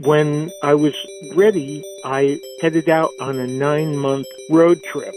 When 0.00 0.50
I 0.62 0.74
was 0.74 0.94
ready, 1.34 1.82
I 2.04 2.38
headed 2.60 2.90
out 2.90 3.12
on 3.18 3.38
a 3.38 3.46
nine 3.46 3.96
month 3.96 4.26
road 4.50 4.82
trip. 4.82 5.14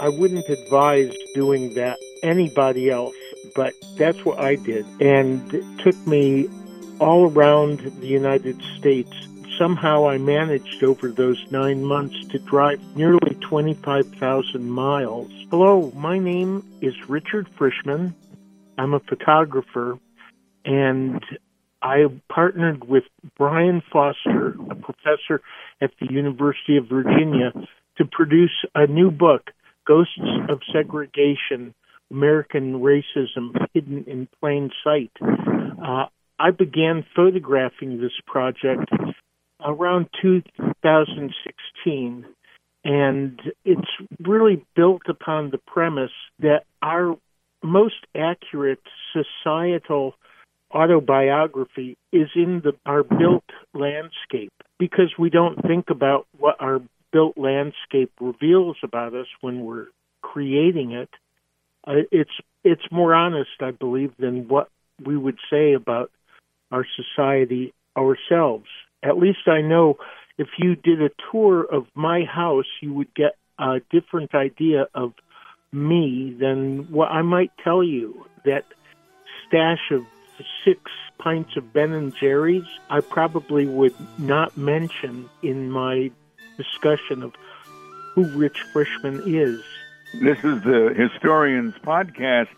I 0.00 0.08
wouldn't 0.08 0.48
advise 0.48 1.12
doing 1.34 1.74
that 1.74 1.98
anybody 2.22 2.90
else, 2.90 3.16
but 3.56 3.74
that's 3.98 4.24
what 4.24 4.38
I 4.38 4.54
did. 4.54 4.86
And 5.00 5.52
it 5.52 5.64
took 5.80 5.96
me 6.06 6.48
all 7.00 7.28
around 7.28 7.80
the 7.80 8.06
United 8.06 8.62
States. 8.78 9.10
Somehow 9.58 10.06
I 10.06 10.18
managed 10.18 10.84
over 10.84 11.10
those 11.10 11.44
nine 11.50 11.84
months 11.84 12.24
to 12.28 12.38
drive 12.38 12.80
nearly 12.96 13.34
25,000 13.40 14.70
miles. 14.70 15.28
Hello, 15.50 15.90
my 15.96 16.20
name 16.20 16.64
is 16.80 16.94
Richard 17.08 17.48
Frishman. 17.58 18.14
I'm 18.78 18.94
a 18.94 19.00
photographer, 19.00 19.98
and 20.64 21.20
I 21.84 22.06
partnered 22.32 22.88
with 22.88 23.04
Brian 23.36 23.82
Foster, 23.92 24.56
a 24.70 24.74
professor 24.74 25.42
at 25.82 25.90
the 26.00 26.10
University 26.10 26.78
of 26.78 26.88
Virginia, 26.88 27.52
to 27.98 28.06
produce 28.10 28.64
a 28.74 28.86
new 28.86 29.10
book, 29.10 29.50
Ghosts 29.86 30.18
of 30.48 30.60
Segregation 30.72 31.74
American 32.10 32.80
Racism 32.80 33.54
Hidden 33.74 34.04
in 34.06 34.28
Plain 34.40 34.70
Sight. 34.82 35.12
Uh, 35.22 36.06
I 36.38 36.52
began 36.52 37.04
photographing 37.14 38.00
this 38.00 38.18
project 38.26 38.90
around 39.62 40.08
2016, 40.22 42.24
and 42.82 43.42
it's 43.66 43.90
really 44.20 44.64
built 44.74 45.02
upon 45.08 45.50
the 45.50 45.58
premise 45.58 46.12
that 46.38 46.64
our 46.80 47.18
most 47.62 48.06
accurate 48.16 48.80
societal 49.12 50.14
autobiography 50.74 51.96
is 52.12 52.28
in 52.34 52.60
the 52.64 52.72
our 52.84 53.02
built 53.02 53.44
landscape 53.72 54.52
because 54.78 55.12
we 55.18 55.30
don't 55.30 55.62
think 55.62 55.90
about 55.90 56.26
what 56.36 56.56
our 56.60 56.80
built 57.12 57.38
landscape 57.38 58.10
reveals 58.20 58.76
about 58.82 59.14
us 59.14 59.26
when 59.40 59.64
we're 59.64 59.86
creating 60.22 60.92
it. 60.92 61.08
Uh, 61.86 62.02
it's 62.10 62.30
it's 62.64 62.82
more 62.90 63.14
honest, 63.14 63.50
I 63.60 63.70
believe, 63.70 64.12
than 64.18 64.48
what 64.48 64.68
we 65.02 65.16
would 65.16 65.38
say 65.50 65.74
about 65.74 66.10
our 66.72 66.84
society 66.96 67.72
ourselves. 67.96 68.66
At 69.02 69.18
least 69.18 69.46
I 69.46 69.60
know 69.60 69.98
if 70.38 70.48
you 70.58 70.74
did 70.74 71.00
a 71.00 71.10
tour 71.30 71.62
of 71.62 71.86
my 71.94 72.24
house, 72.24 72.66
you 72.80 72.92
would 72.94 73.14
get 73.14 73.36
a 73.58 73.80
different 73.90 74.34
idea 74.34 74.86
of 74.94 75.12
me 75.72 76.36
than 76.38 76.90
what 76.90 77.10
I 77.10 77.22
might 77.22 77.52
tell 77.62 77.84
you. 77.84 78.26
That 78.44 78.64
stash 79.46 79.90
of 79.90 80.04
six 80.64 80.80
pints 81.18 81.56
of 81.56 81.72
Ben 81.72 81.92
and 81.92 82.14
Jerry's, 82.14 82.66
I 82.90 83.00
probably 83.00 83.66
would 83.66 83.94
not 84.18 84.56
mention 84.56 85.28
in 85.42 85.70
my 85.70 86.10
discussion 86.56 87.22
of 87.22 87.34
who 88.14 88.24
Rich 88.24 88.62
Frishman 88.72 89.22
is. 89.26 89.62
This 90.20 90.38
is 90.38 90.62
the 90.62 90.94
Historians 90.96 91.74
Podcast, 91.84 92.48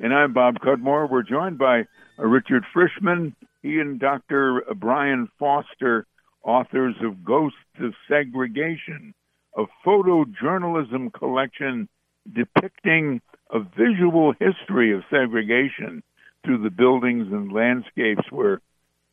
and 0.00 0.12
I'm 0.12 0.32
Bob 0.32 0.60
Cudmore. 0.60 1.08
We're 1.08 1.22
joined 1.22 1.58
by 1.58 1.86
Richard 2.18 2.64
Frishman. 2.74 3.34
He 3.62 3.80
and 3.80 3.98
Dr. 3.98 4.62
Brian 4.76 5.28
Foster, 5.38 6.06
authors 6.42 6.94
of 7.02 7.24
Ghosts 7.24 7.58
of 7.80 7.94
Segregation, 8.08 9.14
a 9.56 9.64
photojournalism 9.84 11.12
collection 11.12 11.88
depicting 12.32 13.20
a 13.50 13.60
visual 13.60 14.34
history 14.38 14.92
of 14.92 15.02
segregation 15.10 16.02
through 16.46 16.62
the 16.62 16.70
buildings 16.70 17.26
and 17.30 17.52
landscapes 17.52 18.30
where 18.30 18.60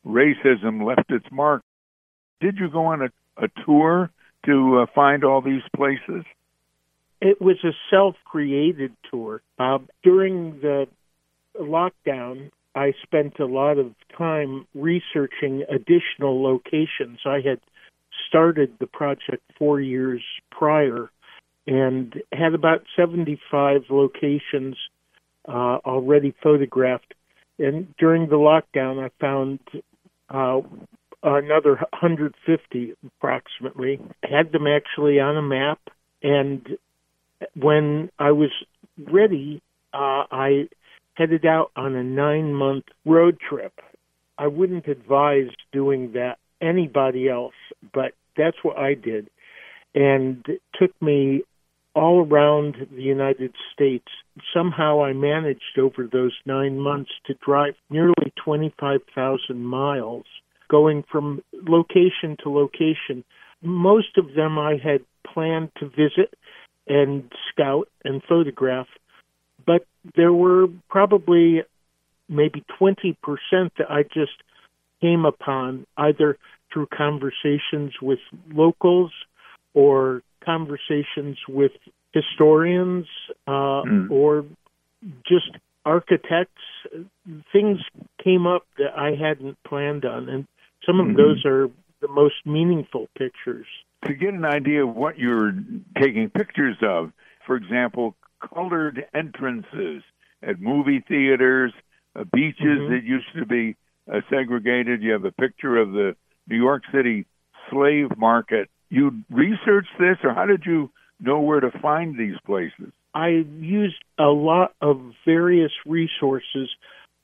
racism 0.06 0.86
left 0.86 1.10
its 1.10 1.26
mark. 1.30 1.62
Did 2.40 2.58
you 2.58 2.70
go 2.70 2.86
on 2.86 3.02
a, 3.02 3.08
a 3.44 3.48
tour 3.66 4.10
to 4.46 4.78
uh, 4.78 4.86
find 4.94 5.24
all 5.24 5.42
these 5.42 5.62
places? 5.76 6.24
It 7.20 7.40
was 7.40 7.56
a 7.64 7.72
self 7.90 8.16
created 8.24 8.92
tour, 9.10 9.42
Bob. 9.58 9.88
During 10.02 10.60
the 10.60 10.86
lockdown, 11.58 12.50
I 12.74 12.92
spent 13.02 13.38
a 13.38 13.46
lot 13.46 13.78
of 13.78 13.94
time 14.16 14.66
researching 14.74 15.64
additional 15.68 16.42
locations. 16.42 17.20
I 17.24 17.40
had 17.44 17.60
started 18.28 18.74
the 18.78 18.86
project 18.86 19.42
four 19.58 19.80
years 19.80 20.22
prior 20.50 21.10
and 21.66 22.14
had 22.32 22.54
about 22.54 22.84
75 22.96 23.84
locations 23.90 24.76
uh, 25.48 25.78
already 25.84 26.34
photographed 26.42 27.14
and 27.58 27.94
during 27.98 28.28
the 28.28 28.36
lockdown, 28.36 29.04
I 29.04 29.10
found 29.20 29.60
uh, 30.28 30.60
another 31.22 31.76
150 31.90 32.94
approximately. 33.06 34.00
I 34.22 34.36
had 34.36 34.52
them 34.52 34.66
actually 34.66 35.20
on 35.20 35.36
a 35.36 35.42
map, 35.42 35.80
and 36.22 36.66
when 37.54 38.10
I 38.18 38.32
was 38.32 38.50
ready, 38.98 39.62
uh, 39.92 40.24
I 40.30 40.68
headed 41.14 41.46
out 41.46 41.70
on 41.76 41.94
a 41.94 42.02
nine 42.02 42.52
month 42.52 42.84
road 43.04 43.38
trip. 43.40 43.72
I 44.36 44.48
wouldn't 44.48 44.88
advise 44.88 45.50
doing 45.72 46.12
that 46.12 46.38
anybody 46.60 47.28
else, 47.28 47.54
but 47.92 48.12
that's 48.36 48.56
what 48.62 48.76
I 48.76 48.94
did. 48.94 49.30
And 49.94 50.44
it 50.48 50.60
took 50.78 50.90
me 51.00 51.44
all 51.94 52.26
around 52.26 52.76
the 52.94 53.02
United 53.02 53.54
States. 53.72 54.06
Somehow 54.52 55.04
I 55.04 55.12
managed 55.12 55.78
over 55.78 56.08
those 56.10 56.34
nine 56.44 56.78
months 56.78 57.10
to 57.26 57.34
drive 57.34 57.74
nearly 57.88 58.32
25,000 58.44 59.64
miles, 59.64 60.24
going 60.68 61.04
from 61.10 61.42
location 61.52 62.36
to 62.42 62.50
location. 62.50 63.24
Most 63.62 64.18
of 64.18 64.34
them 64.34 64.58
I 64.58 64.76
had 64.82 65.02
planned 65.32 65.70
to 65.78 65.88
visit 65.88 66.34
and 66.86 67.30
scout 67.50 67.88
and 68.04 68.22
photograph, 68.28 68.88
but 69.64 69.86
there 70.16 70.32
were 70.32 70.66
probably 70.88 71.62
maybe 72.28 72.64
20% 72.80 73.16
that 73.52 73.90
I 73.90 74.02
just 74.02 74.32
came 75.00 75.24
upon 75.24 75.86
either 75.96 76.38
through 76.72 76.86
conversations 76.86 77.92
with 78.02 78.18
locals 78.52 79.12
or 79.74 80.22
conversations 80.44 81.38
with 81.48 81.72
historians 82.12 83.06
uh, 83.46 83.82
mm. 83.82 84.10
or 84.10 84.44
just 85.26 85.50
architects. 85.84 86.62
Things 87.52 87.78
came 88.22 88.46
up 88.46 88.66
that 88.78 88.96
I 88.96 89.10
hadn't 89.20 89.58
planned 89.64 90.04
on, 90.04 90.28
and 90.28 90.46
some 90.86 91.00
of 91.00 91.06
mm-hmm. 91.06 91.16
those 91.16 91.44
are 91.44 91.68
the 92.00 92.08
most 92.08 92.34
meaningful 92.44 93.08
pictures. 93.16 93.66
To 94.06 94.14
get 94.14 94.34
an 94.34 94.44
idea 94.44 94.86
of 94.86 94.94
what 94.94 95.18
you're 95.18 95.52
taking 96.00 96.28
pictures 96.30 96.76
of, 96.82 97.12
for 97.46 97.56
example, 97.56 98.14
colored 98.52 99.06
entrances 99.14 100.02
at 100.42 100.60
movie 100.60 101.02
theaters, 101.06 101.72
uh, 102.14 102.24
beaches 102.32 102.60
mm-hmm. 102.60 102.92
that 102.92 103.04
used 103.04 103.26
to 103.36 103.46
be 103.46 103.76
uh, 104.12 104.20
segregated. 104.30 105.02
You 105.02 105.12
have 105.12 105.24
a 105.24 105.32
picture 105.32 105.78
of 105.78 105.92
the 105.92 106.16
New 106.48 106.56
York 106.56 106.82
City 106.92 107.26
slave 107.70 108.16
market 108.18 108.68
you 108.88 109.22
researched 109.30 109.96
this, 109.98 110.18
or 110.22 110.34
how 110.34 110.46
did 110.46 110.64
you 110.66 110.90
know 111.20 111.40
where 111.40 111.60
to 111.60 111.70
find 111.80 112.18
these 112.18 112.36
places? 112.46 112.92
I 113.14 113.28
used 113.28 114.02
a 114.18 114.24
lot 114.24 114.74
of 114.80 115.00
various 115.24 115.72
resources. 115.86 116.68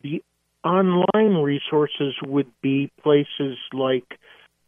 The 0.03 0.22
online 0.65 1.43
resources 1.43 2.15
would 2.25 2.50
be 2.62 2.91
places 3.03 3.59
like 3.72 4.04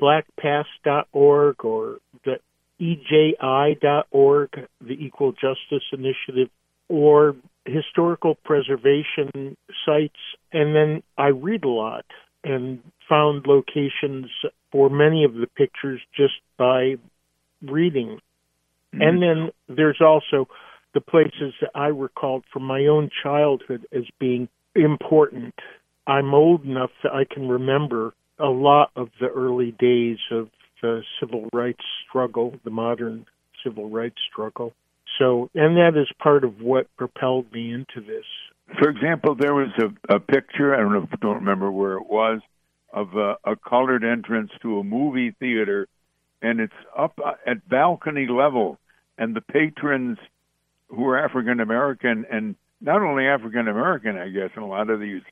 blackpast.org 0.00 1.64
or 1.64 1.98
the 2.24 2.38
EJI.org, 2.80 4.50
the 4.80 5.04
Equal 5.04 5.32
Justice 5.32 5.84
Initiative, 5.92 6.50
or 6.88 7.36
historical 7.64 8.34
preservation 8.44 9.56
sites. 9.86 10.18
And 10.52 10.74
then 10.74 11.02
I 11.16 11.28
read 11.28 11.64
a 11.64 11.68
lot 11.68 12.04
and 12.42 12.80
found 13.08 13.46
locations 13.46 14.26
for 14.72 14.88
many 14.90 15.24
of 15.24 15.34
the 15.34 15.46
pictures 15.46 16.00
just 16.16 16.34
by 16.56 16.94
reading. 17.62 18.18
Mm-hmm. 18.94 19.02
And 19.02 19.22
then 19.22 19.76
there's 19.76 20.00
also 20.00 20.48
the 20.94 21.00
places 21.00 21.54
that 21.60 21.70
I 21.74 21.86
recalled 21.86 22.44
from 22.52 22.64
my 22.64 22.86
own 22.86 23.10
childhood 23.22 23.86
as 23.94 24.04
being 24.18 24.48
important. 24.74 25.54
I'm 26.06 26.34
old 26.34 26.64
enough 26.64 26.90
that 27.02 27.12
I 27.12 27.24
can 27.32 27.48
remember 27.48 28.14
a 28.38 28.48
lot 28.48 28.90
of 28.96 29.08
the 29.20 29.28
early 29.28 29.72
days 29.78 30.18
of 30.30 30.48
the 30.80 31.02
civil 31.20 31.48
rights 31.52 31.84
struggle, 32.08 32.54
the 32.64 32.70
modern 32.70 33.26
civil 33.62 33.88
rights 33.88 34.16
struggle. 34.30 34.72
So, 35.18 35.50
and 35.54 35.76
that 35.76 35.92
is 36.00 36.08
part 36.18 36.44
of 36.44 36.60
what 36.60 36.88
propelled 36.96 37.52
me 37.52 37.72
into 37.72 38.00
this. 38.06 38.24
For 38.78 38.88
example, 38.88 39.36
there 39.38 39.54
was 39.54 39.68
a, 39.78 40.16
a 40.16 40.18
picture, 40.18 40.74
I 40.74 40.78
don't 40.78 40.92
know, 40.92 41.06
don't 41.20 41.36
remember 41.36 41.70
where 41.70 41.98
it 41.98 42.06
was, 42.08 42.40
of 42.92 43.14
a, 43.14 43.36
a 43.44 43.56
colored 43.56 44.04
entrance 44.04 44.50
to 44.62 44.78
a 44.78 44.84
movie 44.84 45.30
theater, 45.38 45.88
and 46.40 46.60
it's 46.60 46.72
up 46.96 47.18
at 47.46 47.68
balcony 47.68 48.26
level, 48.28 48.78
and 49.18 49.34
the 49.34 49.40
patrons 49.40 50.18
who 50.88 51.06
are 51.08 51.18
African 51.18 51.60
American 51.60 52.26
and 52.30 52.54
not 52.80 53.00
only 53.02 53.26
African 53.26 53.68
American, 53.68 54.18
I 54.18 54.28
guess, 54.28 54.50
and 54.56 54.64
a 54.64 54.68
lot 54.68 54.90
of 54.90 55.00
these 55.00 55.22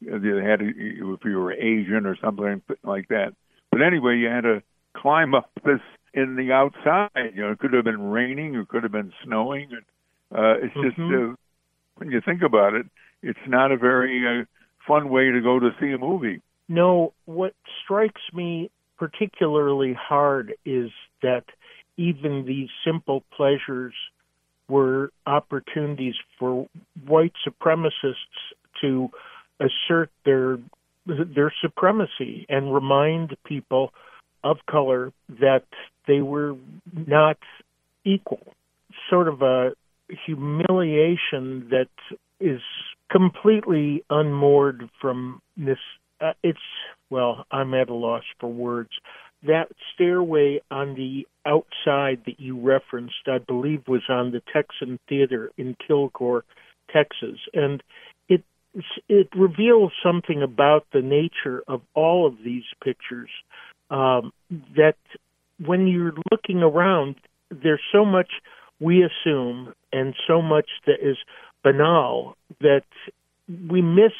they 0.00 0.42
had 0.42 0.62
if 0.62 1.24
you 1.24 1.38
were 1.38 1.52
Asian 1.52 2.06
or 2.06 2.16
something 2.16 2.62
like 2.84 3.08
that 3.08 3.34
But 3.70 3.82
anyway, 3.82 4.16
you 4.16 4.28
had 4.28 4.42
to 4.42 4.62
climb 4.94 5.34
up 5.34 5.50
this 5.64 5.80
in 6.14 6.36
the 6.36 6.52
outside. 6.52 7.34
You 7.34 7.42
know, 7.42 7.50
it 7.52 7.58
could 7.58 7.72
have 7.72 7.84
been 7.84 8.10
raining, 8.10 8.54
it 8.54 8.68
could 8.68 8.82
have 8.82 8.92
been 8.92 9.12
snowing. 9.24 9.70
Uh, 10.34 10.54
it's 10.62 10.74
just 10.74 10.96
Mhm. 10.96 11.32
uh, 11.32 11.36
when 11.96 12.10
you 12.10 12.20
think 12.20 12.42
about 12.42 12.74
it, 12.74 12.86
it's 13.22 13.46
not 13.46 13.72
a 13.72 13.76
very 13.76 14.40
uh, 14.40 14.44
fun 14.86 15.08
way 15.10 15.30
to 15.30 15.40
go 15.40 15.58
to 15.58 15.74
see 15.78 15.92
a 15.92 15.98
movie. 15.98 16.40
No, 16.70 17.12
what 17.24 17.54
strikes 17.82 18.22
me 18.32 18.70
particularly 18.96 19.92
hard 19.92 20.54
is 20.64 20.90
that 21.20 21.42
even 21.96 22.44
these 22.46 22.68
simple 22.84 23.24
pleasures 23.36 23.92
were 24.68 25.10
opportunities 25.26 26.14
for 26.38 26.68
white 27.06 27.32
supremacists 27.44 28.14
to 28.80 29.10
assert 29.58 30.10
their 30.24 30.58
their 31.06 31.52
supremacy 31.60 32.46
and 32.48 32.72
remind 32.72 33.36
people 33.44 33.92
of 34.44 34.58
color 34.70 35.12
that 35.40 35.64
they 36.06 36.20
were 36.20 36.54
not 36.94 37.38
equal. 38.04 38.54
Sort 39.08 39.26
of 39.26 39.42
a 39.42 39.72
humiliation 40.24 41.68
that 41.70 41.88
is 42.38 42.60
completely 43.10 44.04
unmoored 44.08 44.88
from 45.00 45.42
this. 45.56 45.78
Uh, 46.20 46.32
it's 46.42 46.58
well, 47.10 47.44
I'm 47.50 47.74
at 47.74 47.88
a 47.88 47.94
loss 47.94 48.22
for 48.38 48.52
words. 48.52 48.90
That 49.42 49.68
stairway 49.94 50.60
on 50.70 50.94
the 50.94 51.26
outside 51.46 52.22
that 52.26 52.38
you 52.38 52.60
referenced, 52.60 53.26
I 53.26 53.38
believe, 53.38 53.82
was 53.88 54.02
on 54.08 54.32
the 54.32 54.42
Texan 54.52 54.98
Theater 55.08 55.50
in 55.56 55.76
Kilgore, 55.86 56.44
Texas, 56.92 57.38
and 57.54 57.82
it 58.28 58.44
it 59.08 59.28
reveals 59.34 59.92
something 60.02 60.42
about 60.42 60.86
the 60.92 61.00
nature 61.00 61.62
of 61.66 61.80
all 61.94 62.26
of 62.26 62.36
these 62.44 62.64
pictures. 62.84 63.30
Um, 63.90 64.32
that 64.76 64.96
when 65.64 65.88
you're 65.88 66.14
looking 66.30 66.62
around, 66.62 67.16
there's 67.50 67.82
so 67.92 68.04
much 68.04 68.30
we 68.78 69.04
assume 69.04 69.74
and 69.92 70.14
so 70.26 70.40
much 70.40 70.68
that 70.86 71.00
is 71.02 71.16
banal 71.62 72.36
that 72.60 72.84
we 73.68 73.82
miss 73.82 74.12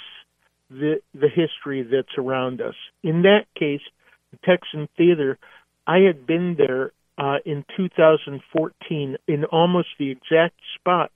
the 0.70 1.00
the 1.14 1.28
history 1.28 1.82
that's 1.82 2.16
around 2.16 2.60
us. 2.60 2.74
In 3.02 3.22
that 3.22 3.46
case, 3.58 3.82
the 4.30 4.38
Texan 4.44 4.88
Theater, 4.96 5.38
I 5.86 5.98
had 5.98 6.26
been 6.26 6.56
there 6.56 6.92
uh, 7.18 7.38
in 7.44 7.64
2014 7.76 9.16
in 9.26 9.44
almost 9.46 9.88
the 9.98 10.10
exact 10.10 10.54
spot, 10.78 11.10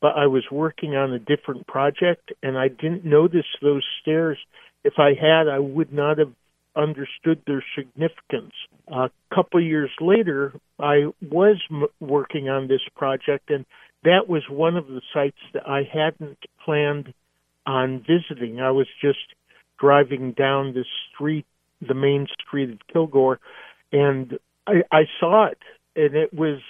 but 0.00 0.16
I 0.16 0.26
was 0.26 0.44
working 0.50 0.96
on 0.96 1.12
a 1.12 1.18
different 1.18 1.66
project 1.66 2.32
and 2.42 2.56
I 2.56 2.68
didn't 2.68 3.04
notice 3.04 3.46
those 3.60 3.84
stairs. 4.00 4.38
If 4.84 4.94
I 4.98 5.10
had, 5.14 5.48
I 5.48 5.58
would 5.58 5.92
not 5.92 6.18
have 6.18 6.32
understood 6.74 7.42
their 7.46 7.64
significance. 7.76 8.54
A 8.88 9.10
couple 9.34 9.60
years 9.60 9.90
later, 10.00 10.54
I 10.78 11.06
was 11.20 11.60
m- 11.70 11.86
working 12.00 12.48
on 12.48 12.66
this 12.66 12.80
project, 12.96 13.50
and 13.50 13.66
that 14.04 14.28
was 14.28 14.42
one 14.48 14.76
of 14.76 14.86
the 14.86 15.02
sites 15.12 15.36
that 15.52 15.68
I 15.68 15.82
hadn't 15.92 16.38
planned 16.64 17.12
on 17.66 18.00
visiting. 18.00 18.60
I 18.60 18.70
was 18.70 18.86
just 19.00 19.18
driving 19.78 20.32
down 20.32 20.74
the 20.74 20.84
street, 21.12 21.46
the 21.86 21.94
main 21.94 22.26
street 22.40 22.70
of 22.70 22.78
Kilgore, 22.92 23.40
and 23.92 24.38
I, 24.66 24.82
I 24.90 25.02
saw 25.18 25.46
it, 25.46 25.58
and 25.96 26.14
it 26.14 26.32
was 26.32 26.60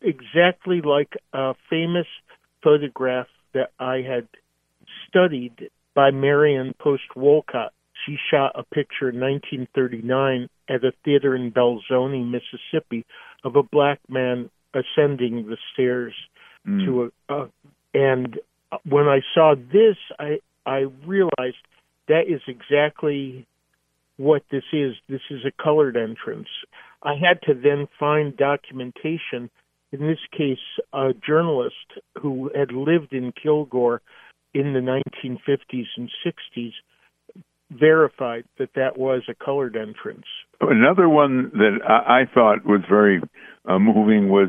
exactly 0.00 0.80
like 0.80 1.14
a 1.32 1.54
famous 1.68 2.06
photograph 2.62 3.26
that 3.54 3.70
I 3.78 4.02
had 4.02 4.28
studied 5.08 5.70
by 5.94 6.10
Marion 6.10 6.74
Post 6.78 7.16
Wolcott. 7.16 7.72
She 8.06 8.16
shot 8.30 8.52
a 8.54 8.62
picture 8.62 9.10
in 9.10 9.20
1939 9.20 10.48
at 10.68 10.84
a 10.84 10.92
theater 11.04 11.36
in 11.36 11.52
Belzoni, 11.52 12.24
Mississippi, 12.28 13.04
of 13.44 13.56
a 13.56 13.62
black 13.62 14.00
man 14.08 14.50
ascending 14.74 15.46
the 15.48 15.58
stairs 15.72 16.14
Mm. 16.66 16.84
to 16.84 17.12
a, 17.28 17.34
uh, 17.34 17.46
and 17.94 18.38
when 18.88 19.06
I 19.06 19.20
saw 19.34 19.54
this, 19.54 19.96
I 20.18 20.38
I 20.64 20.86
realized 21.06 21.56
that 22.08 22.22
is 22.28 22.40
exactly 22.46 23.46
what 24.16 24.42
this 24.50 24.64
is. 24.72 24.94
This 25.08 25.20
is 25.30 25.40
a 25.46 25.62
colored 25.62 25.96
entrance. 25.96 26.48
I 27.02 27.14
had 27.14 27.42
to 27.46 27.54
then 27.54 27.88
find 27.98 28.36
documentation. 28.36 29.50
In 29.90 30.00
this 30.00 30.18
case, 30.36 30.58
a 30.92 31.12
journalist 31.26 31.74
who 32.20 32.50
had 32.54 32.72
lived 32.72 33.12
in 33.12 33.32
Kilgore 33.32 34.00
in 34.54 34.72
the 34.72 34.80
1950s 34.80 35.86
and 35.96 36.10
60s 36.24 36.72
verified 37.70 38.44
that 38.58 38.70
that 38.74 38.98
was 38.98 39.22
a 39.28 39.34
colored 39.34 39.76
entrance. 39.76 40.26
Another 40.60 41.08
one 41.08 41.50
that 41.54 41.78
I, 41.86 42.24
thought 42.32 42.64
was 42.64 42.80
very 42.88 43.20
uh, 43.66 43.78
moving 43.78 44.28
was 44.28 44.48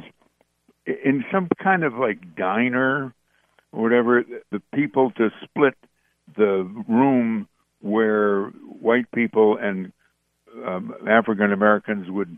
in 0.85 1.23
some 1.31 1.47
kind 1.61 1.83
of 1.83 1.93
like 1.93 2.35
diner 2.35 3.13
or 3.73 3.81
whatever, 3.83 4.23
the 4.51 4.61
people 4.73 5.11
to 5.17 5.29
split 5.43 5.73
the 6.37 6.63
room 6.87 7.47
where 7.81 8.45
white 8.79 9.11
people 9.13 9.57
and 9.57 9.91
um, 10.65 10.93
African 11.09 11.51
Americans 11.51 12.09
would 12.09 12.37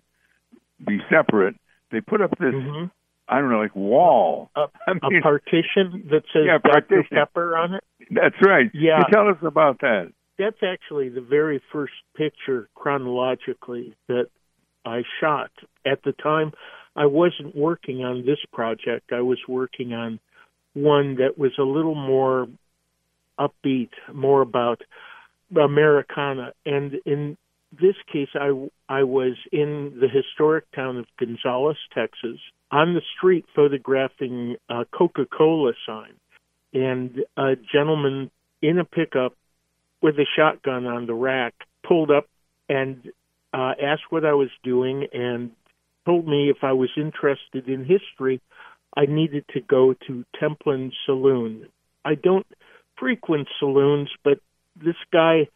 be 0.88 1.00
separate. 1.10 1.56
They 1.92 2.02
put 2.02 2.22
up 2.22 2.32
this, 2.40 2.54
Mhm. 2.54 2.90
I 3.28 3.40
don't 3.40 3.50
know, 3.52 3.60
like 3.60 3.76
wall. 3.76 4.50
A, 4.56 4.62
I 4.88 4.92
a 5.04 5.10
mean, 5.10 5.22
partition 5.22 6.08
that 6.10 6.24
says 6.34 6.44
Yeah, 6.46 6.58
Dr. 6.64 7.04
Pepper 7.12 7.58
on 7.58 7.76
it. 7.76 7.84
that's 8.12 8.36
right. 8.42 8.72
Yeah. 8.74 9.00
You 9.00 9.04
tell 9.14 9.28
us 9.30 9.38
about 9.44 9.80
that. 9.82 10.12
that's 10.38 10.64
actually 10.64 11.10
the 11.10 11.22
very 11.22 11.62
first 11.72 11.94
picture 12.16 12.68
chronologically 12.76 13.96
that 14.08 14.28
I 14.86 15.04
shot. 15.20 15.52
At 15.86 16.04
the 16.04 16.12
time, 16.14 16.52
I 16.96 17.06
wasn't 17.06 17.56
working 17.56 18.04
on 18.04 18.26
this 18.26 18.40
project. 18.54 19.12
I 19.12 19.22
was 19.22 19.40
working 19.48 19.94
on 19.94 20.20
one 20.76 21.16
that 21.16 21.38
was 21.38 21.54
a 21.58 21.64
little 21.64 21.96
more 21.96 22.48
upbeat, 23.40 23.90
more 24.14 24.42
about 24.42 24.82
Americana. 25.56 26.54
And 26.66 26.96
in 27.06 27.38
this 27.72 27.96
case, 28.12 28.30
I, 28.36 28.52
I 28.88 29.04
was 29.04 29.34
in 29.52 29.98
the 30.00 30.08
historic 30.08 30.70
town 30.72 30.98
of 30.98 31.06
Gonzales, 31.18 31.78
Texas, 31.94 32.40
on 32.72 32.94
the 32.94 33.02
street 33.18 33.46
photographing 33.56 34.58
a 34.70 34.86
Coca 34.86 35.26
Cola 35.26 35.74
sign. 35.86 36.14
And 36.74 37.24
a 37.38 37.56
gentleman 37.56 38.30
in 38.62 38.80
a 38.80 38.86
pickup 38.86 39.34
with 40.02 40.16
a 40.20 40.26
shotgun 40.36 40.86
on 40.86 41.06
the 41.06 41.14
rack 41.14 41.54
pulled 41.88 42.12
up 42.12 42.28
and 42.68 43.12
uh, 43.54 43.74
asked 43.82 44.04
what 44.10 44.26
I 44.26 44.34
was 44.34 44.50
doing 44.64 45.08
and 45.14 45.52
told 46.06 46.28
me 46.28 46.50
if 46.50 46.58
I 46.64 46.74
was 46.74 46.90
interested 46.98 47.70
in 47.70 47.86
history, 47.86 48.42
I 48.98 49.06
needed 49.06 49.46
to 49.54 49.62
go 49.62 49.94
to 50.08 50.26
Templin 50.42 50.92
Saloon. 51.06 51.68
I 52.04 52.16
don't 52.16 52.46
frequent 52.98 53.48
saloons, 53.60 54.10
but 54.24 54.40
this 54.76 54.96
guy 55.12 55.48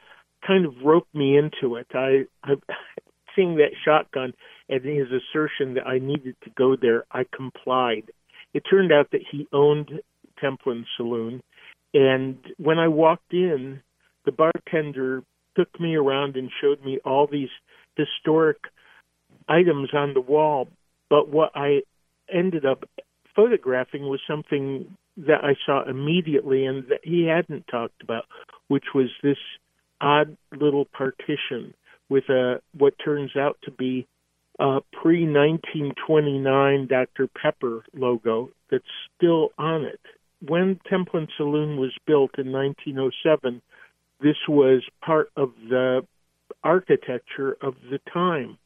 kind 0.46 0.65
of 0.65 0.74
roped 0.84 1.13
me 1.13 1.38
into 1.38 1.75
it. 1.75 1.88
I, 1.93 2.25
I 2.43 2.55
seeing 3.36 3.58
that 3.58 3.72
shotgun 3.86 4.34
and 4.67 4.84
his 4.84 5.08
assertion 5.08 5.75
that 5.75 5.88
I 5.88 6.00
needed 6.00 6.36
to 6.43 6.50
go 6.51 6.75
there, 6.75 7.05
I 7.12 7.25
complied. 7.36 8.12
It 8.53 8.63
turned 8.69 8.91
out 8.91 9.12
that 9.12 9.22
he 9.31 9.48
owned 9.53 10.01
Templin 10.41 10.86
Saloon, 10.98 11.41
and 11.93 12.38
when 12.58 12.79
I 12.79 12.88
walked 12.88 13.34
in, 13.34 13.81
the 14.25 14.31
bartender 14.31 15.24
took 15.55 15.79
me 15.79 15.96
around 15.96 16.36
and 16.36 16.50
showed 16.62 16.84
me 16.84 17.00
all 17.03 17.27
these 17.27 17.50
historic 17.96 18.58
items 19.48 19.89
on 19.93 20.13
the 20.13 20.22
wall. 20.22 20.67
But 21.10 21.29
what 21.29 21.51
I 21.55 21.81
ended 22.31 22.65
up 22.65 22.84
photographing 23.39 24.10
was 24.10 24.19
something 24.27 24.98
that 25.15 25.43
I 25.43 25.55
saw 25.65 25.88
immediately 25.89 26.65
and 26.65 26.84
that 26.89 27.00
he 27.03 27.25
hadn't 27.25 27.67
talked 27.67 28.01
about, 28.01 28.25
which 28.67 28.86
was 28.93 29.10
this 29.24 29.38
odd 30.01 30.36
little 30.51 30.86
partition 30.86 31.74
with 32.10 32.25
a 32.29 32.62
what 32.77 32.93
turns 33.03 33.36
out 33.38 33.58
to 33.63 33.72
be 33.72 34.08
a 34.60 34.79
pre 34.91 35.24
1929 35.24 36.88
Dr. 36.88 37.29
Pepper 37.41 37.86
logo 37.93 38.50
that's 38.69 38.84
still 39.15 39.50
on 39.58 39.84
it. 39.84 40.01
When 40.46 40.79
Templin 40.91 41.27
Saloon 41.38 41.77
was 41.77 41.93
built 42.05 42.31
in 42.38 42.51
1907, 42.51 43.62
this 44.22 44.38
was 44.50 44.84
part 45.01 45.29
of 45.38 45.53
the 45.69 46.05
architecture 46.63 47.55
of 47.62 47.75
the 47.89 48.00
time, 48.12 48.58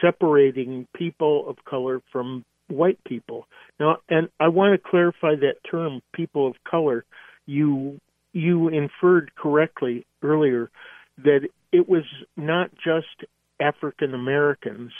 separating 0.00 0.86
people 0.94 1.46
of 1.46 1.56
color 1.66 2.00
from 2.10 2.44
white 2.68 3.02
people. 3.04 3.46
Now, 3.78 3.98
and 4.08 4.28
I 4.40 4.48
want 4.48 4.80
to 4.80 4.90
clarify 4.90 5.34
that 5.36 5.56
term, 5.68 6.00
people 6.12 6.46
of 6.46 6.54
color. 6.68 7.04
You 7.46 8.00
you 8.32 8.68
inferred 8.68 9.34
correctly 9.36 10.06
earlier 10.22 10.70
that 11.18 11.48
it 11.72 11.88
was 11.88 12.04
not 12.36 12.70
just 12.74 13.24
African 13.60 14.14
Americans. 14.14 14.92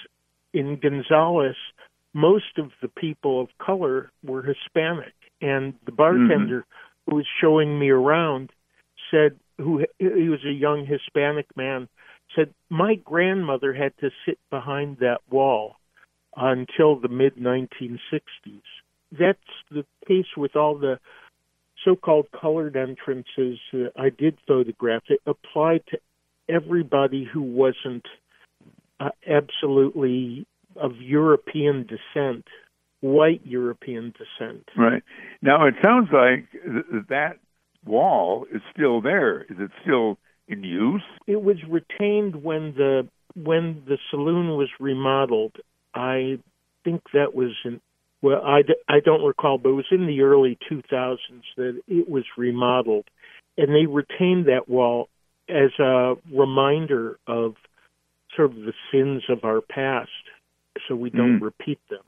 In 0.52 0.78
Gonzales, 0.80 1.56
most 2.12 2.58
of 2.58 2.70
the 2.80 2.88
people 2.88 3.40
of 3.40 3.48
color 3.58 4.12
were 4.22 4.42
Hispanic, 4.42 5.14
and 5.40 5.74
the 5.84 5.90
bartender 5.90 6.60
mm-hmm. 6.60 7.10
who 7.10 7.16
was 7.16 7.26
showing 7.40 7.76
me 7.76 7.90
around 7.90 8.50
said, 9.10 9.36
who 9.58 9.84
he 9.98 10.28
was 10.28 10.44
a 10.44 10.52
young 10.52 10.86
Hispanic 10.86 11.46
man, 11.56 11.88
said 12.34 12.54
my 12.70 12.94
grandmother 12.94 13.72
had 13.72 13.92
to 13.98 14.10
sit 14.24 14.38
behind 14.50 14.98
that 14.98 15.20
wall 15.28 15.76
until 16.36 16.98
the 16.98 17.08
mid 17.08 17.36
1960s. 17.36 18.62
That's 19.12 19.38
the 19.70 19.84
case 20.06 20.26
with 20.36 20.56
all 20.56 20.76
the 20.76 20.98
so-called 21.84 22.28
colored 22.38 22.76
entrances 22.76 23.58
uh, 23.72 23.90
I 23.96 24.08
did 24.10 24.38
photograph. 24.46 25.02
It 25.08 25.20
applied 25.26 25.82
to 25.90 25.98
everybody 26.48 27.28
who 27.30 27.42
wasn't 27.42 28.06
uh, 29.00 29.10
absolutely 29.28 30.46
of 30.76 30.92
European 30.98 31.86
descent, 31.86 32.46
white 33.00 33.42
European 33.44 34.12
descent. 34.12 34.68
Right. 34.76 35.02
Now 35.42 35.66
it 35.66 35.74
sounds 35.82 36.08
like 36.12 36.50
th- 36.52 37.04
that 37.08 37.38
wall 37.84 38.46
is 38.52 38.62
still 38.74 39.00
there. 39.00 39.42
Is 39.42 39.56
it 39.58 39.70
still 39.82 40.18
in 40.48 40.64
use? 40.64 41.02
It 41.26 41.42
was 41.42 41.56
retained 41.68 42.42
when 42.42 42.74
the 42.76 43.08
when 43.34 43.82
the 43.86 43.98
saloon 44.10 44.56
was 44.56 44.68
remodeled. 44.78 45.56
I 45.94 46.38
think 46.84 47.02
that 47.12 47.34
was 47.34 47.52
in 47.64 47.80
well, 48.24 48.40
I, 48.42 48.60
I 48.88 49.00
don't 49.04 49.22
recall, 49.22 49.58
but 49.58 49.68
it 49.68 49.72
was 49.72 49.84
in 49.90 50.06
the 50.06 50.22
early 50.22 50.58
2000s 50.72 51.18
that 51.58 51.82
it 51.86 52.08
was 52.08 52.24
remodeled, 52.38 53.04
and 53.58 53.68
they 53.68 53.84
retained 53.84 54.46
that 54.46 54.66
wall 54.66 55.10
as 55.46 55.78
a 55.78 56.14
reminder 56.32 57.18
of 57.26 57.56
sort 58.34 58.52
of 58.52 58.56
the 58.56 58.72
sins 58.90 59.24
of 59.28 59.44
our 59.44 59.60
past, 59.60 60.08
so 60.88 60.96
we 60.96 61.10
don't 61.10 61.38
mm. 61.38 61.42
repeat 61.42 61.78
them. 61.90 62.00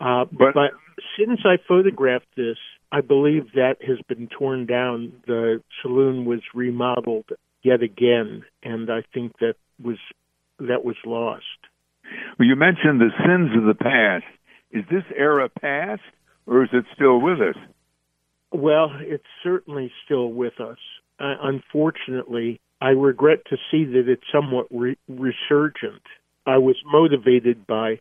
Uh, 0.00 0.26
but, 0.30 0.54
but 0.54 0.70
since 1.18 1.40
I 1.44 1.56
photographed 1.66 2.28
this, 2.36 2.56
I 2.92 3.00
believe 3.00 3.52
that 3.54 3.78
has 3.86 3.98
been 4.08 4.28
torn 4.28 4.64
down. 4.66 5.12
The 5.26 5.60
saloon 5.82 6.24
was 6.24 6.40
remodeled 6.54 7.30
yet 7.64 7.82
again, 7.82 8.44
and 8.62 8.90
I 8.90 9.02
think 9.12 9.32
that 9.40 9.54
was 9.82 9.98
that 10.60 10.84
was 10.84 10.96
lost. 11.04 11.44
Well, 12.38 12.48
you 12.48 12.56
mentioned 12.56 13.00
the 13.00 13.10
sins 13.24 13.56
of 13.56 13.64
the 13.64 13.74
past. 13.74 14.24
Is 14.70 14.84
this 14.90 15.04
era 15.16 15.48
past, 15.48 16.02
or 16.46 16.64
is 16.64 16.70
it 16.72 16.84
still 16.94 17.20
with 17.20 17.40
us? 17.40 17.56
Well, 18.52 18.90
it's 19.00 19.24
certainly 19.42 19.92
still 20.04 20.28
with 20.28 20.60
us. 20.60 20.78
Uh, 21.20 21.34
unfortunately, 21.42 22.60
I 22.80 22.90
regret 22.90 23.40
to 23.50 23.56
see 23.70 23.84
that 23.84 24.08
it's 24.08 24.22
somewhat 24.32 24.66
re- 24.70 24.98
resurgent. 25.08 26.02
I 26.46 26.58
was 26.58 26.76
motivated 26.86 27.66
by 27.66 28.00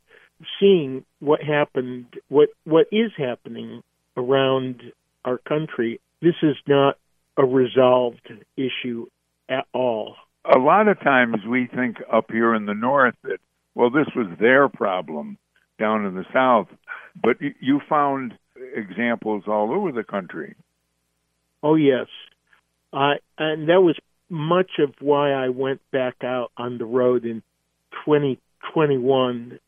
seeing 0.60 1.04
what 1.20 1.42
happened, 1.42 2.06
what 2.30 2.50
what 2.64 2.88
is 2.92 3.12
happening 3.18 3.82
around 4.16 4.82
our 5.26 5.40
country. 5.40 6.00
This 6.22 6.36
is 6.44 6.56
not 6.68 6.98
a 7.38 7.46
resolved 7.46 8.32
issue 8.56 9.08
at 9.50 9.66
all. 9.74 10.16
A 10.46 10.60
lot 10.60 10.88
of 10.88 11.00
times 11.02 11.38
we 11.48 11.68
think 11.68 11.98
up 12.12 12.32
here 12.32 12.54
in 12.56 12.66
the 12.66 12.74
north 12.74 13.16
that 13.24 13.40
well, 13.78 13.92
this 13.92 14.08
was 14.16 14.26
their 14.40 14.68
problem 14.68 15.38
down 15.78 16.04
in 16.04 16.16
the 16.16 16.26
south, 16.34 16.68
but 17.22 17.38
you 17.62 17.80
found 17.88 18.34
examples 18.76 19.44
all 19.46 19.72
over 19.72 19.92
the 19.92 20.04
country. 20.04 20.56
Oh 21.62 21.76
yes, 21.76 22.08
and 22.92 23.70
that 23.70 23.82
was 23.82 23.96
much 24.30 24.72
of 24.80 24.96
why 25.00 25.32
I 25.32 25.50
went 25.50 25.80
back 25.92 26.16
out 26.24 26.52
on 26.58 26.80
the 26.80 26.86
road 26.86 27.24
in 27.24 27.44
2021. 28.04 29.60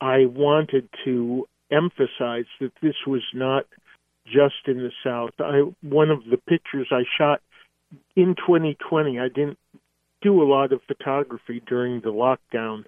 I 0.00 0.24
wanted 0.24 0.88
to 1.04 1.46
emphasize 1.70 2.46
that 2.60 2.72
this 2.80 2.96
was 3.06 3.22
not 3.34 3.66
just 4.24 4.66
in 4.66 4.78
the 4.78 4.92
South. 5.04 5.32
I 5.40 5.70
one 5.82 6.10
of 6.10 6.20
the 6.30 6.38
pictures 6.38 6.88
I 6.90 7.02
shot 7.18 7.42
in 8.16 8.34
2020. 8.34 9.18
I 9.18 9.28
didn't 9.28 9.58
do 10.22 10.42
a 10.42 10.48
lot 10.48 10.72
of 10.72 10.80
photography 10.86 11.62
during 11.66 12.00
the 12.00 12.12
lockdown, 12.12 12.84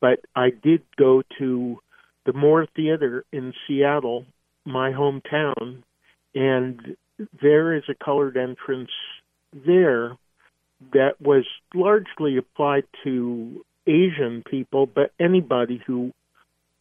but 0.00 0.20
I 0.34 0.50
did 0.50 0.82
go 0.96 1.22
to 1.38 1.78
the 2.26 2.32
Moore 2.32 2.66
Theater 2.74 3.24
in 3.32 3.52
Seattle, 3.66 4.26
my 4.64 4.92
hometown, 4.92 5.82
and 6.34 6.96
there 7.40 7.74
is 7.74 7.84
a 7.88 8.04
colored 8.04 8.36
entrance 8.36 8.90
there 9.52 10.16
that 10.92 11.20
was 11.20 11.44
largely 11.74 12.36
applied 12.36 12.84
to 13.04 13.64
Asian 13.86 14.42
people, 14.48 14.86
but 14.86 15.12
anybody 15.20 15.82
who 15.86 16.12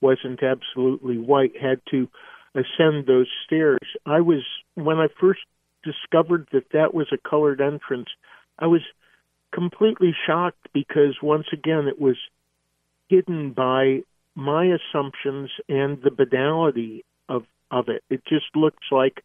wasn't 0.01 0.41
absolutely 0.43 1.17
white 1.17 1.53
had 1.61 1.81
to 1.91 2.07
ascend 2.55 3.05
those 3.05 3.27
stairs. 3.45 3.79
I 4.05 4.21
was, 4.21 4.43
when 4.75 4.97
I 4.97 5.07
first 5.19 5.41
discovered 5.83 6.47
that 6.51 6.71
that 6.71 6.93
was 6.93 7.07
a 7.11 7.29
colored 7.29 7.61
entrance, 7.61 8.09
I 8.57 8.67
was 8.67 8.81
completely 9.51 10.15
shocked 10.25 10.67
because 10.73 11.17
once 11.21 11.47
again 11.51 11.87
it 11.87 11.99
was 11.99 12.17
hidden 13.09 13.51
by 13.51 14.01
my 14.35 14.65
assumptions 14.65 15.49
and 15.69 16.01
the 16.01 16.11
banality 16.11 17.05
of 17.29 17.43
of 17.71 17.89
it. 17.89 18.03
It 18.09 18.23
just 18.27 18.55
looks 18.55 18.85
like 18.91 19.23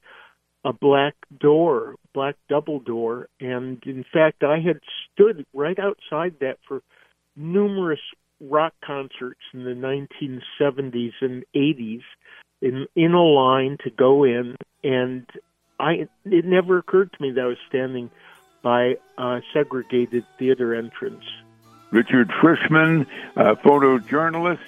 a 0.65 0.73
black 0.73 1.15
door, 1.39 1.95
black 2.15 2.37
double 2.49 2.81
door, 2.81 3.29
and 3.41 3.83
in 3.85 4.05
fact, 4.13 4.43
I 4.43 4.59
had 4.61 4.81
stood 5.13 5.45
right 5.55 5.79
outside 5.79 6.37
that 6.41 6.59
for 6.67 6.83
numerous 7.37 8.01
rock 8.41 8.75
concerts 8.85 9.41
in 9.53 9.65
the 9.65 9.71
1970s 9.71 11.13
and 11.21 11.45
80s 11.55 12.03
in 12.61 12.87
in 12.95 13.13
a 13.13 13.23
line 13.23 13.79
to 13.85 13.91
go 13.91 14.25
in 14.25 14.57
and 14.85 15.27
I 15.81 16.09
it 16.25 16.45
never 16.45 16.79
occurred 16.79 17.13
to 17.13 17.23
me 17.23 17.33
that 17.33 17.41
I 17.41 17.47
was 17.47 17.59
standing 17.69 18.11
by 18.63 18.95
a 19.17 19.41
segregated 19.53 20.25
theater 20.39 20.75
entrance. 20.75 21.25
Richard 21.91 22.29
Frishman, 22.29 23.07
a 23.37 23.57
photojournalist, 23.57 24.59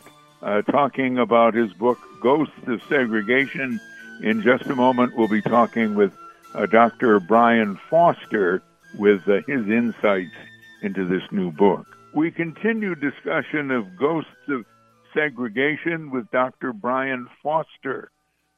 uh, 0.43 0.63
talking 0.63 1.19
about 1.19 1.53
his 1.53 1.71
book, 1.75 1.99
Ghosts 2.23 2.55
of 2.67 2.81
Segregation. 2.89 3.79
In 4.23 4.43
just 4.43 4.65
a 4.67 4.75
moment, 4.75 5.17
we'll 5.17 5.29
be 5.29 5.43
talking 5.43 5.95
with 5.95 6.13
uh, 6.55 6.65
Dr. 6.67 7.21
Brian 7.21 7.79
Foster 7.91 8.63
with 8.99 9.29
uh, 9.29 9.41
his 9.47 9.69
insights 9.69 10.35
into 10.83 11.07
this 11.07 11.23
new 11.31 11.51
book. 11.51 11.87
We 12.15 12.31
continue 12.31 12.95
discussion 12.95 13.71
of 13.71 13.99
Ghosts 13.99 14.31
of 14.49 14.65
Segregation 15.13 16.11
with 16.11 16.31
Dr. 16.31 16.73
Brian 16.73 17.29
Foster, 17.43 18.11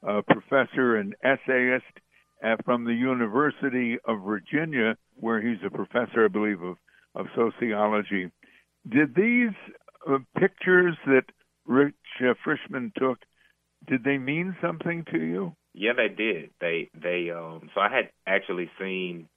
a 0.04 0.22
professor 0.22 0.96
and 0.96 1.16
essayist 1.24 1.84
from 2.64 2.84
the 2.84 2.94
University 2.94 3.98
of 4.04 4.22
Virginia, 4.22 4.96
where 5.16 5.40
he's 5.40 5.62
a 5.64 5.70
professor, 5.70 6.26
I 6.26 6.28
believe, 6.28 6.62
of, 6.62 6.76
of 7.14 7.26
sociology. 7.34 8.30
Did 8.88 9.14
these 9.14 9.54
uh, 10.08 10.18
pictures 10.38 10.96
that 11.06 11.24
Rich 11.66 11.94
uh, 12.20 12.34
Frishman 12.44 12.92
took, 12.94 13.18
did 13.86 14.04
they 14.04 14.18
mean 14.18 14.56
something 14.60 15.04
to 15.12 15.18
you? 15.18 15.54
Yeah, 15.74 15.92
they 15.96 16.08
did. 16.08 16.50
They 16.60 16.90
they 16.94 17.30
um 17.30 17.70
so 17.74 17.80
I 17.80 17.88
had 17.88 18.10
actually 18.26 18.70
seen 18.78 19.28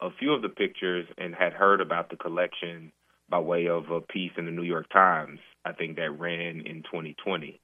a 0.00 0.10
few 0.18 0.32
of 0.32 0.42
the 0.42 0.48
pictures 0.48 1.06
and 1.18 1.34
had 1.34 1.52
heard 1.52 1.80
about 1.80 2.10
the 2.10 2.16
collection 2.16 2.92
by 3.28 3.38
way 3.38 3.68
of 3.68 3.90
a 3.90 4.00
piece 4.00 4.32
in 4.36 4.44
the 4.46 4.50
New 4.50 4.62
York 4.62 4.88
Times, 4.92 5.38
I 5.64 5.72
think 5.72 5.96
that 5.96 6.18
ran 6.18 6.62
in 6.66 6.82
2020. 6.82 7.60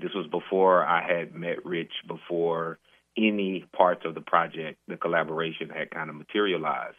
This 0.00 0.10
was 0.14 0.28
before 0.30 0.84
I 0.84 1.02
had 1.06 1.34
met 1.34 1.64
Rich, 1.64 1.92
before 2.06 2.78
any 3.16 3.64
parts 3.76 4.02
of 4.04 4.14
the 4.14 4.20
project, 4.20 4.78
the 4.86 4.96
collaboration 4.96 5.70
had 5.70 5.90
kind 5.90 6.08
of 6.08 6.16
materialized. 6.16 6.96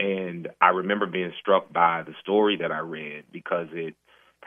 And 0.00 0.48
I 0.62 0.68
remember 0.70 1.06
being 1.06 1.32
struck 1.38 1.70
by 1.70 2.02
the 2.06 2.14
story 2.22 2.56
that 2.62 2.72
I 2.72 2.78
read 2.78 3.24
because 3.30 3.68
it 3.72 3.94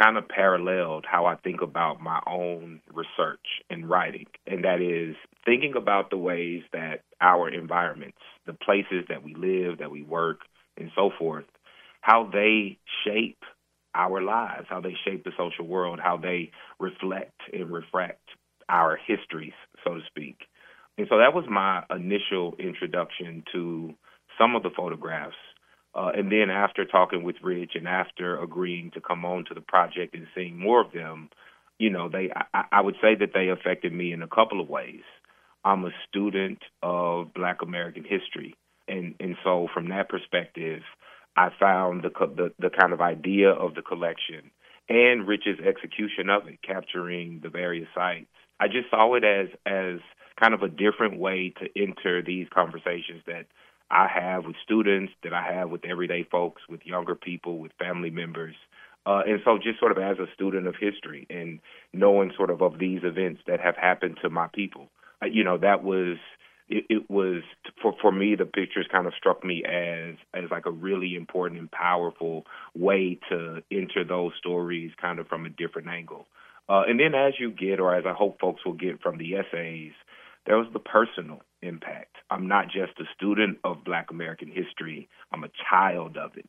kind 0.02 0.18
of 0.18 0.28
paralleled 0.28 1.06
how 1.08 1.28
I 1.28 1.36
think 1.36 1.62
about 1.62 2.02
my 2.02 2.20
own 2.26 2.82
research 2.92 3.46
and 3.70 3.88
writing. 3.88 4.26
And 4.48 4.64
that 4.64 4.82
is 4.82 5.16
thinking 5.46 5.74
about 5.78 6.10
the 6.10 6.18
ways 6.18 6.64
that 6.74 7.02
our 7.22 7.50
environments, 7.50 8.18
the 8.48 8.54
places 8.54 9.06
that 9.10 9.24
we 9.24 9.36
live, 9.36 9.78
that 9.78 9.92
we 9.92 10.02
work, 10.02 10.40
and 10.76 10.90
so 10.96 11.12
forth, 11.20 11.46
how 12.02 12.28
they 12.34 12.80
shape 13.06 13.44
our 13.94 14.24
lives, 14.24 14.66
how 14.70 14.82
they 14.82 14.96
shape 15.06 15.24
the 15.24 15.34
social 15.38 15.68
world, 15.68 16.00
how 16.04 16.18
they 16.18 16.50
reflect 16.80 17.40
and 17.54 17.72
refract 17.72 18.28
our 18.70 18.98
histories, 19.06 19.54
so 19.84 19.94
to 19.94 20.02
speak. 20.08 20.38
And 20.98 21.06
so 21.12 21.20
that 21.20 21.36
was 21.36 21.46
my 21.48 21.84
initial 21.96 22.56
introduction 22.58 23.44
to 23.52 23.94
some 24.38 24.56
of 24.56 24.64
the 24.64 24.72
photographs 24.76 25.36
uh, 25.96 26.12
and 26.16 26.32
then 26.32 26.50
after 26.50 26.86
talking 26.86 27.24
with 27.24 27.36
Rich 27.44 27.72
and 27.76 27.88
after 27.88 28.42
agreeing 28.42 28.92
to 28.92 29.02
come 29.02 29.26
on 29.26 29.46
to 29.46 29.54
the 29.54 29.62
project 29.62 30.16
and 30.16 30.28
seeing 30.34 30.58
more 30.58 30.82
of 30.82 30.92
them, 30.92 31.30
you 31.78 31.90
know, 31.90 32.10
they 32.10 32.32
I, 32.54 32.64
I 32.72 32.82
would 32.82 32.96
say 33.02 33.16
that 33.16 33.32
they 33.34 33.50
affected 33.50 33.94
me 33.94 34.12
in 34.12 34.24
a 34.24 34.28
couple 34.28 34.60
of 34.60 34.70
ways. 34.70 35.04
I'm 35.64 35.86
a 35.86 35.92
student 36.10 36.60
of 36.82 37.34
Black 37.34 37.62
American 37.62 38.04
history, 38.04 38.56
and 38.88 39.16
and 39.20 39.36
so 39.44 39.68
from 39.74 39.90
that 39.90 40.10
perspective, 40.10 40.82
I 41.38 41.50
found 41.60 42.04
the 42.04 42.10
the, 42.10 42.54
the 42.58 42.70
kind 42.70 42.94
of 42.94 43.02
idea 43.02 43.52
of 43.52 43.76
the 43.76 43.82
collection 43.84 44.52
and 44.90 45.28
Rich's 45.28 45.60
execution 45.66 46.30
of 46.30 46.48
it, 46.48 46.60
capturing 46.62 47.40
the 47.42 47.50
various 47.50 47.88
sites. 47.96 48.28
I 48.60 48.68
just 48.68 48.90
saw 48.90 49.14
it 49.14 49.24
as 49.24 49.50
as 49.68 50.00
kind 50.42 50.56
of 50.56 50.64
a 50.64 50.70
different 50.70 51.20
way 51.20 51.54
to 51.60 51.82
enter 51.82 52.24
these 52.24 52.48
conversations 52.52 53.22
that 53.28 53.46
I 53.94 54.08
have 54.08 54.46
with 54.46 54.56
students, 54.64 55.14
that 55.24 55.34
I 55.34 55.54
have 55.54 55.70
with 55.70 55.86
everyday 55.86 56.24
folks, 56.24 56.64
with 56.68 56.86
younger 56.86 57.16
people, 57.16 57.60
with 57.60 57.72
family 57.80 58.10
members. 58.10 58.56
Uh, 59.06 59.22
and 59.28 59.40
so, 59.46 59.58
just 59.58 59.80
sort 59.80 59.92
of 59.92 59.98
as 59.98 60.18
a 60.18 60.32
student 60.34 60.66
of 60.66 60.76
history 60.80 61.28
and 61.30 61.60
knowing 61.94 62.32
sort 62.36 62.50
of 62.50 62.62
of 62.62 62.80
these 62.80 63.02
events 63.04 63.42
that 63.48 63.60
have 63.60 63.76
happened 63.76 64.18
to 64.22 64.30
my 64.30 64.48
people, 64.54 64.90
uh, 65.22 65.26
you 65.26 65.44
know, 65.44 65.58
that 65.58 65.84
was 65.84 66.18
it, 66.70 66.86
it 66.90 67.10
was 67.10 67.44
for 67.82 67.94
for 68.02 68.12
me. 68.12 68.36
The 68.36 68.46
pictures 68.46 68.88
kind 68.92 69.06
of 69.06 69.14
struck 69.18 69.44
me 69.44 69.64
as 69.64 70.16
as 70.34 70.50
like 70.50 70.66
a 70.66 70.72
really 70.72 71.16
important 71.16 71.60
and 71.60 71.70
powerful 71.70 72.46
way 72.74 73.20
to 73.30 73.62
enter 73.72 74.04
those 74.08 74.32
stories, 74.40 74.92
kind 75.00 75.20
of 75.20 75.28
from 75.28 75.46
a 75.46 75.50
different 75.50 75.90
angle. 75.90 76.26
Uh, 76.70 76.84
and 76.88 77.00
then, 77.00 77.14
as 77.14 77.34
you 77.40 77.52
get, 77.52 77.80
or 77.80 77.94
as 77.94 78.06
I 78.08 78.14
hope 78.14 78.40
folks 78.40 78.66
will 78.66 78.74
get 78.74 79.02
from 79.02 79.18
the 79.18 79.36
essays, 79.36 79.92
there 80.46 80.58
was 80.58 80.68
the 80.72 80.80
personal 80.80 81.42
impact. 81.62 82.13
I'm 82.30 82.48
not 82.48 82.66
just 82.66 83.00
a 83.00 83.06
student 83.16 83.60
of 83.64 83.84
Black 83.84 84.12
American 84.12 84.50
history, 84.50 85.10
I'm 85.32 85.44
a 85.44 85.50
child 85.70 86.18
of 86.18 86.32
it. 86.38 86.48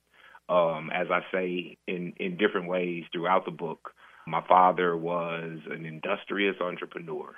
Um, 0.49 0.91
as 0.95 1.07
I 1.11 1.21
say 1.33 1.79
in, 1.87 2.13
in 2.19 2.37
different 2.37 2.69
ways 2.69 3.05
throughout 3.13 3.45
the 3.45 3.51
book, 3.51 3.93
my 4.27 4.43
father 4.47 4.97
was 4.97 5.59
an 5.71 5.85
industrious 5.85 6.57
entrepreneur, 6.61 7.35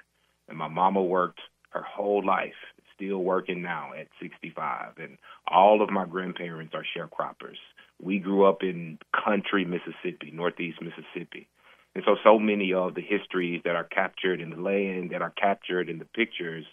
and 0.49 0.57
my 0.57 0.69
mama 0.69 1.03
worked 1.03 1.41
her 1.71 1.83
whole 1.83 2.25
life, 2.25 2.55
still 2.95 3.19
working 3.19 3.63
now 3.63 3.93
at 3.99 4.09
65. 4.21 4.95
And 4.99 5.19
all 5.49 5.83
of 5.83 5.91
my 5.91 6.07
grandparents 6.07 6.75
are 6.75 6.85
sharecroppers. 6.97 7.59
We 8.01 8.19
grew 8.19 8.45
up 8.45 8.63
in 8.63 8.99
country 9.25 9.65
Mississippi, 9.65 10.31
northeast 10.33 10.79
Mississippi. 10.81 11.49
And 11.95 12.05
so, 12.05 12.17
so 12.23 12.39
many 12.39 12.75
of 12.75 12.95
the 12.95 13.01
histories 13.01 13.63
that 13.65 13.75
are 13.75 13.85
captured 13.85 14.41
in 14.41 14.51
the 14.51 14.57
land, 14.57 15.11
that 15.13 15.23
are 15.23 15.33
captured 15.41 15.89
in 15.89 15.99
the 15.99 16.05
pictures, 16.05 16.67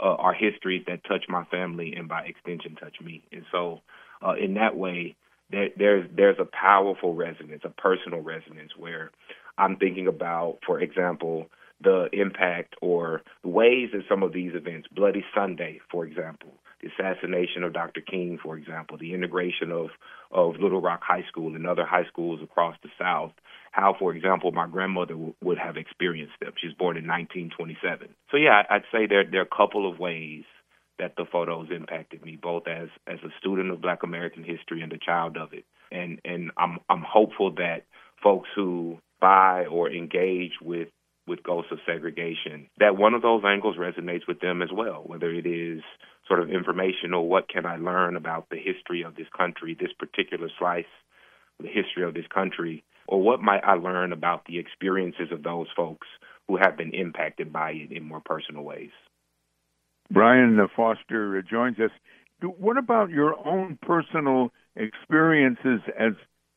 uh, 0.00 0.14
are 0.14 0.32
histories 0.32 0.84
that 0.86 1.04
touch 1.04 1.24
my 1.28 1.44
family 1.46 1.94
and 1.96 2.08
by 2.08 2.22
extension 2.22 2.76
touch 2.76 2.96
me. 3.00 3.22
And 3.32 3.44
so, 3.50 3.80
uh, 4.24 4.34
in 4.34 4.54
that 4.54 4.76
way, 4.76 5.16
there, 5.50 5.68
there's 5.76 6.08
there's 6.14 6.38
a 6.38 6.44
powerful 6.44 7.14
resonance, 7.14 7.62
a 7.64 7.70
personal 7.70 8.20
resonance 8.20 8.72
where 8.76 9.10
I'm 9.56 9.76
thinking 9.76 10.06
about, 10.06 10.58
for 10.66 10.80
example, 10.80 11.46
the 11.80 12.08
impact 12.12 12.74
or 12.80 13.22
ways 13.44 13.90
that 13.92 14.02
some 14.08 14.22
of 14.22 14.32
these 14.32 14.54
events, 14.54 14.88
Bloody 14.94 15.24
Sunday, 15.34 15.80
for 15.90 16.04
example, 16.04 16.52
the 16.80 16.88
assassination 16.88 17.64
of 17.64 17.72
Dr. 17.72 18.00
King, 18.00 18.38
for 18.42 18.56
example, 18.56 18.98
the 18.98 19.14
integration 19.14 19.72
of, 19.72 19.88
of 20.30 20.56
Little 20.60 20.80
Rock 20.80 21.00
High 21.02 21.24
School 21.28 21.54
and 21.56 21.66
other 21.66 21.84
high 21.84 22.06
schools 22.06 22.40
across 22.42 22.76
the 22.82 22.88
South, 22.98 23.32
how, 23.72 23.94
for 23.98 24.14
example, 24.14 24.52
my 24.52 24.66
grandmother 24.66 25.14
w- 25.14 25.34
would 25.42 25.58
have 25.58 25.76
experienced 25.76 26.34
them. 26.40 26.52
She 26.60 26.68
was 26.68 26.76
born 26.76 26.96
in 26.96 27.06
1927. 27.06 28.08
So, 28.30 28.36
yeah, 28.36 28.62
I'd 28.70 28.82
say 28.92 29.06
there, 29.06 29.24
there 29.28 29.40
are 29.40 29.48
a 29.50 29.56
couple 29.56 29.90
of 29.90 29.98
ways 29.98 30.44
that 30.98 31.14
the 31.16 31.24
photos 31.30 31.68
impacted 31.74 32.24
me, 32.24 32.38
both 32.40 32.66
as, 32.66 32.88
as 33.06 33.18
a 33.24 33.32
student 33.38 33.70
of 33.70 33.80
Black 33.80 34.02
American 34.02 34.42
history 34.44 34.82
and 34.82 34.92
a 34.92 34.98
child 34.98 35.36
of 35.36 35.52
it. 35.52 35.64
And, 35.92 36.20
and 36.24 36.50
I'm, 36.56 36.78
I'm 36.88 37.04
hopeful 37.06 37.54
that 37.56 37.84
folks 38.22 38.48
who 38.54 38.98
buy 39.20 39.66
or 39.66 39.90
engage 39.90 40.52
with 40.60 40.88
with 41.28 41.42
Ghosts 41.42 41.70
of 41.70 41.78
Segregation, 41.86 42.68
that 42.78 42.96
one 42.96 43.14
of 43.14 43.22
those 43.22 43.42
angles 43.44 43.76
resonates 43.76 44.26
with 44.26 44.40
them 44.40 44.62
as 44.62 44.70
well, 44.72 45.02
whether 45.04 45.30
it 45.30 45.46
is 45.46 45.82
sort 46.28 46.40
of 46.40 46.50
informational, 46.50 47.26
what 47.28 47.48
can 47.48 47.66
I 47.66 47.76
learn 47.76 48.16
about 48.16 48.48
the 48.50 48.58
history 48.58 49.02
of 49.02 49.16
this 49.16 49.26
country, 49.36 49.76
this 49.78 49.92
particular 49.98 50.48
slice, 50.58 50.84
the 51.58 51.68
history 51.68 52.04
of 52.04 52.14
this 52.14 52.26
country, 52.32 52.84
or 53.08 53.20
what 53.20 53.40
might 53.40 53.64
I 53.64 53.74
learn 53.74 54.12
about 54.12 54.44
the 54.44 54.58
experiences 54.58 55.32
of 55.32 55.42
those 55.42 55.66
folks 55.74 56.06
who 56.46 56.56
have 56.56 56.76
been 56.76 56.92
impacted 56.92 57.52
by 57.52 57.72
it 57.72 57.90
in 57.90 58.04
more 58.04 58.20
personal 58.24 58.62
ways. 58.62 58.90
Brian 60.10 60.58
uh, 60.58 60.66
Foster 60.74 61.38
uh, 61.38 61.42
joins 61.48 61.78
us. 61.78 61.90
What 62.42 62.78
about 62.78 63.10
your 63.10 63.34
own 63.46 63.78
personal 63.82 64.50
experiences 64.76 65.80
as 65.98 66.12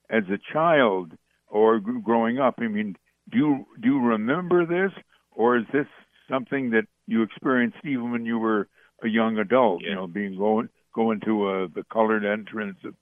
as 0.09 0.23
a 0.29 0.37
child 0.53 1.13
or 1.47 1.79
growing 1.79 2.39
up? 2.39 2.55
I 2.59 2.67
mean, 2.67 2.95
do 3.31 3.37
you 3.37 3.65
do 3.81 3.87
you 3.89 3.99
remember 3.99 4.65
this, 4.65 4.91
or 5.31 5.57
is 5.57 5.65
this 5.73 5.87
something 6.29 6.69
that 6.71 6.85
you 7.07 7.23
experienced 7.23 7.77
even 7.83 8.11
when 8.11 8.25
you 8.25 8.37
were 8.37 8.67
a 9.03 9.07
young 9.07 9.37
adult? 9.37 9.81
Yeah. 9.81 9.89
You 9.89 9.95
know, 9.95 10.07
being 10.07 10.37
going 10.37 10.69
going 10.93 11.21
to 11.21 11.47
uh, 11.47 11.67
the 11.73 11.83
colored 11.91 12.25
entrance 12.25 12.77
of, 12.83 12.95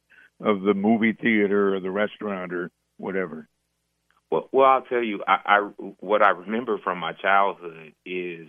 of 0.45 0.62
the 0.62 0.73
movie 0.73 1.13
theater 1.13 1.75
or 1.75 1.79
the 1.79 1.91
restaurant 1.91 2.53
or 2.53 2.71
whatever. 2.97 3.47
Well, 4.31 4.47
well, 4.51 4.67
I'll 4.67 4.81
tell 4.83 5.03
you, 5.03 5.23
I, 5.27 5.39
I 5.45 5.57
what 5.99 6.21
I 6.21 6.29
remember 6.29 6.77
from 6.83 6.99
my 6.99 7.13
childhood 7.13 7.93
is 8.05 8.47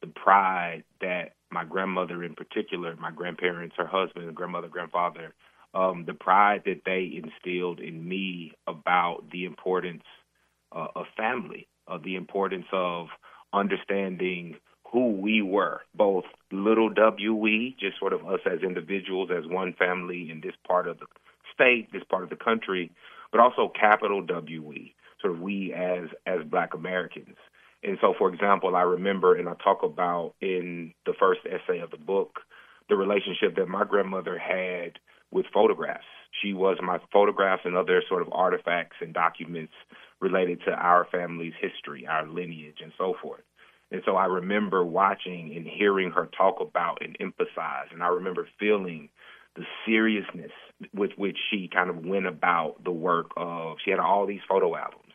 the 0.00 0.06
pride 0.06 0.84
that 1.00 1.32
my 1.50 1.64
grandmother, 1.64 2.22
in 2.22 2.34
particular, 2.34 2.94
my 2.96 3.10
grandparents, 3.10 3.74
her 3.76 3.86
husband, 3.86 4.32
grandmother, 4.34 4.68
grandfather, 4.68 5.34
um, 5.74 6.04
the 6.06 6.14
pride 6.14 6.62
that 6.66 6.82
they 6.84 7.20
instilled 7.22 7.80
in 7.80 8.06
me 8.06 8.52
about 8.66 9.24
the 9.32 9.44
importance 9.44 10.04
uh, 10.72 10.88
of 10.94 11.06
family, 11.16 11.68
of 11.86 12.02
the 12.02 12.16
importance 12.16 12.66
of 12.72 13.08
understanding 13.52 14.56
who 14.92 15.10
we 15.12 15.42
were, 15.42 15.80
both 15.94 16.24
little 16.52 16.90
we, 17.34 17.76
just 17.78 17.98
sort 17.98 18.12
of 18.12 18.26
us 18.26 18.40
as 18.46 18.62
individuals, 18.62 19.30
as 19.36 19.46
one 19.46 19.74
family 19.78 20.30
in 20.30 20.40
this 20.40 20.54
part 20.66 20.88
of 20.88 20.98
the 20.98 21.06
state, 21.52 21.92
this 21.92 22.04
part 22.08 22.22
of 22.22 22.30
the 22.30 22.36
country, 22.36 22.90
but 23.32 23.40
also 23.40 23.70
capital 23.78 24.24
we, 24.62 24.94
sort 25.20 25.34
of 25.34 25.40
we 25.40 25.72
as 25.72 26.08
as 26.26 26.40
Black 26.48 26.74
Americans. 26.74 27.36
And 27.82 27.98
so, 28.00 28.14
for 28.18 28.32
example, 28.32 28.74
I 28.74 28.82
remember, 28.82 29.34
and 29.36 29.48
I 29.48 29.54
talk 29.62 29.82
about 29.82 30.34
in 30.40 30.92
the 31.04 31.14
first 31.18 31.40
essay 31.46 31.80
of 31.80 31.90
the 31.90 31.98
book, 31.98 32.40
the 32.88 32.96
relationship 32.96 33.56
that 33.56 33.68
my 33.68 33.84
grandmother 33.84 34.38
had 34.38 34.98
with 35.30 35.46
photographs. 35.52 36.04
She 36.42 36.52
was 36.52 36.78
my 36.82 36.98
photographs 37.12 37.62
and 37.64 37.76
other 37.76 38.02
sort 38.08 38.22
of 38.22 38.28
artifacts 38.32 38.96
and 39.00 39.12
documents 39.12 39.72
related 40.20 40.60
to 40.66 40.72
our 40.72 41.06
family's 41.10 41.54
history, 41.60 42.06
our 42.06 42.26
lineage, 42.26 42.78
and 42.82 42.92
so 42.96 43.14
forth. 43.22 43.42
And 43.90 44.02
so 44.04 44.16
I 44.16 44.26
remember 44.26 44.84
watching 44.84 45.54
and 45.56 45.66
hearing 45.66 46.10
her 46.10 46.28
talk 46.36 46.60
about 46.60 46.98
and 47.02 47.16
emphasize, 47.20 47.88
and 47.92 48.02
I 48.02 48.08
remember 48.08 48.48
feeling 48.58 49.08
the 49.54 49.62
seriousness 49.86 50.50
with 50.92 51.12
which 51.16 51.36
she 51.50 51.68
kind 51.72 51.88
of 51.88 52.04
went 52.04 52.26
about 52.26 52.82
the 52.84 52.92
work 52.92 53.30
of. 53.36 53.76
She 53.84 53.90
had 53.90 54.00
all 54.00 54.26
these 54.26 54.40
photo 54.48 54.76
albums, 54.76 55.12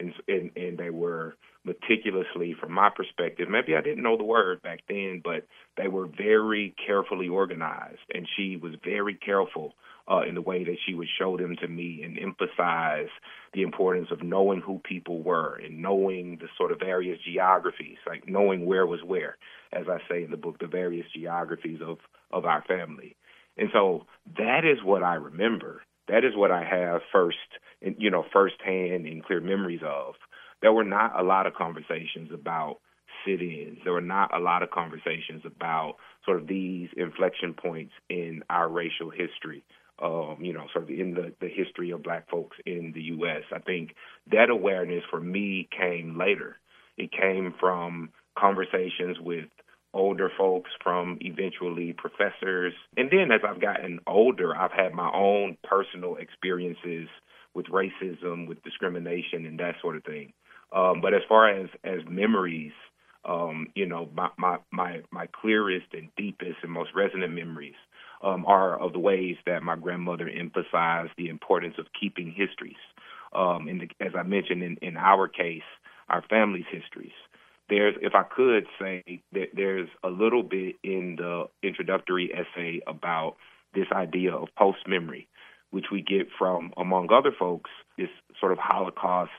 and 0.00 0.12
and, 0.28 0.50
and 0.56 0.78
they 0.78 0.90
were 0.90 1.36
meticulously, 1.64 2.54
from 2.58 2.72
my 2.72 2.88
perspective. 2.88 3.48
Maybe 3.50 3.76
I 3.76 3.80
didn't 3.82 4.02
know 4.02 4.16
the 4.16 4.24
word 4.24 4.62
back 4.62 4.80
then, 4.88 5.20
but 5.22 5.46
they 5.76 5.88
were 5.88 6.06
very 6.06 6.74
carefully 6.86 7.28
organized, 7.28 7.98
and 8.14 8.26
she 8.36 8.56
was 8.56 8.74
very 8.84 9.14
careful 9.14 9.74
uh, 10.10 10.22
in 10.28 10.34
the 10.34 10.42
way 10.42 10.64
that 10.64 10.76
she 10.86 10.94
would 10.94 11.08
show 11.18 11.36
them 11.36 11.56
to 11.60 11.68
me 11.68 12.02
and 12.04 12.18
emphasize 12.18 13.08
the 13.52 13.62
importance 13.62 14.08
of 14.10 14.22
knowing 14.22 14.60
who 14.60 14.80
people 14.84 15.22
were 15.22 15.56
and 15.56 15.82
knowing 15.82 16.38
the 16.40 16.48
sort 16.56 16.70
of 16.72 16.78
various 16.78 17.18
geographies, 17.24 17.98
like 18.06 18.28
knowing 18.28 18.66
where 18.66 18.86
was 18.86 19.00
where, 19.04 19.36
as 19.72 19.86
I 19.88 19.98
say 20.08 20.22
in 20.22 20.30
the 20.30 20.36
book, 20.36 20.58
the 20.58 20.66
various 20.66 21.06
geographies 21.14 21.80
of, 21.84 21.98
of 22.30 22.44
our 22.44 22.62
family. 22.68 23.16
And 23.56 23.68
so 23.72 24.06
that 24.36 24.64
is 24.64 24.84
what 24.84 25.02
I 25.02 25.14
remember. 25.14 25.82
That 26.08 26.24
is 26.24 26.36
what 26.36 26.52
I 26.52 26.62
have 26.64 27.00
first, 27.10 27.36
you 27.80 28.10
know, 28.10 28.24
firsthand 28.32 29.06
and 29.06 29.24
clear 29.24 29.40
memories 29.40 29.80
of. 29.84 30.14
There 30.62 30.72
were 30.72 30.84
not 30.84 31.18
a 31.18 31.24
lot 31.24 31.46
of 31.46 31.54
conversations 31.54 32.30
about 32.32 32.78
sit-ins. 33.24 33.78
There 33.82 33.92
were 33.92 34.00
not 34.00 34.32
a 34.32 34.38
lot 34.38 34.62
of 34.62 34.70
conversations 34.70 35.42
about 35.44 35.96
sort 36.24 36.40
of 36.40 36.46
these 36.46 36.90
inflection 36.96 37.54
points 37.54 37.92
in 38.08 38.42
our 38.48 38.68
racial 38.68 39.10
history 39.10 39.64
um, 40.02 40.36
you 40.40 40.52
know, 40.52 40.66
sort 40.72 40.84
of 40.84 40.90
in 40.90 41.14
the, 41.14 41.32
the 41.40 41.48
history 41.48 41.90
of 41.90 42.02
black 42.02 42.28
folks 42.28 42.56
in 42.66 42.92
the 42.94 43.02
U.S. 43.02 43.42
I 43.54 43.58
think 43.58 43.94
that 44.30 44.50
awareness 44.50 45.02
for 45.10 45.20
me 45.20 45.68
came 45.76 46.18
later. 46.18 46.56
It 46.98 47.12
came 47.12 47.54
from 47.58 48.10
conversations 48.38 49.18
with 49.20 49.46
older 49.94 50.30
folks, 50.36 50.70
from 50.82 51.18
eventually 51.20 51.94
professors. 51.94 52.74
And 52.96 53.10
then 53.10 53.30
as 53.32 53.40
I've 53.46 53.60
gotten 53.60 54.00
older, 54.06 54.54
I've 54.54 54.72
had 54.72 54.92
my 54.92 55.10
own 55.12 55.56
personal 55.64 56.16
experiences 56.16 57.08
with 57.54 57.66
racism, 57.66 58.46
with 58.46 58.62
discrimination, 58.62 59.46
and 59.46 59.58
that 59.58 59.76
sort 59.80 59.96
of 59.96 60.04
thing. 60.04 60.32
Um, 60.72 61.00
but 61.00 61.14
as 61.14 61.22
far 61.28 61.48
as, 61.48 61.68
as 61.84 62.00
memories, 62.08 62.72
um, 63.24 63.68
you 63.74 63.86
know, 63.86 64.10
my, 64.14 64.28
my, 64.36 64.58
my, 64.70 65.00
my 65.10 65.26
clearest 65.26 65.86
and 65.92 66.08
deepest 66.16 66.58
and 66.62 66.70
most 66.70 66.90
resonant 66.94 67.32
memories 67.32 67.74
um, 68.22 68.44
are 68.46 68.78
of 68.78 68.92
the 68.92 68.98
ways 68.98 69.36
that 69.46 69.62
my 69.62 69.76
grandmother 69.76 70.28
emphasized 70.28 71.12
the 71.16 71.28
importance 71.28 71.74
of 71.78 71.86
keeping 71.98 72.30
histories. 72.30 72.76
Um, 73.32 73.68
and 73.68 73.82
as 74.00 74.12
I 74.18 74.22
mentioned 74.22 74.62
in, 74.62 74.76
in 74.82 74.96
our 74.96 75.28
case, 75.28 75.62
our 76.08 76.22
family's 76.28 76.66
histories. 76.70 77.12
There's, 77.68 77.96
if 78.00 78.14
I 78.14 78.22
could 78.22 78.66
say, 78.80 79.22
that 79.32 79.48
there's 79.54 79.88
a 80.04 80.08
little 80.08 80.42
bit 80.42 80.76
in 80.84 81.16
the 81.16 81.46
introductory 81.62 82.30
essay 82.32 82.80
about 82.86 83.36
this 83.74 83.86
idea 83.92 84.32
of 84.32 84.48
post 84.56 84.78
memory, 84.86 85.28
which 85.70 85.86
we 85.90 86.00
get 86.00 86.28
from, 86.38 86.72
among 86.76 87.08
other 87.12 87.32
folks, 87.36 87.70
this 87.98 88.08
sort 88.40 88.52
of 88.52 88.58
Holocaust 88.58 89.32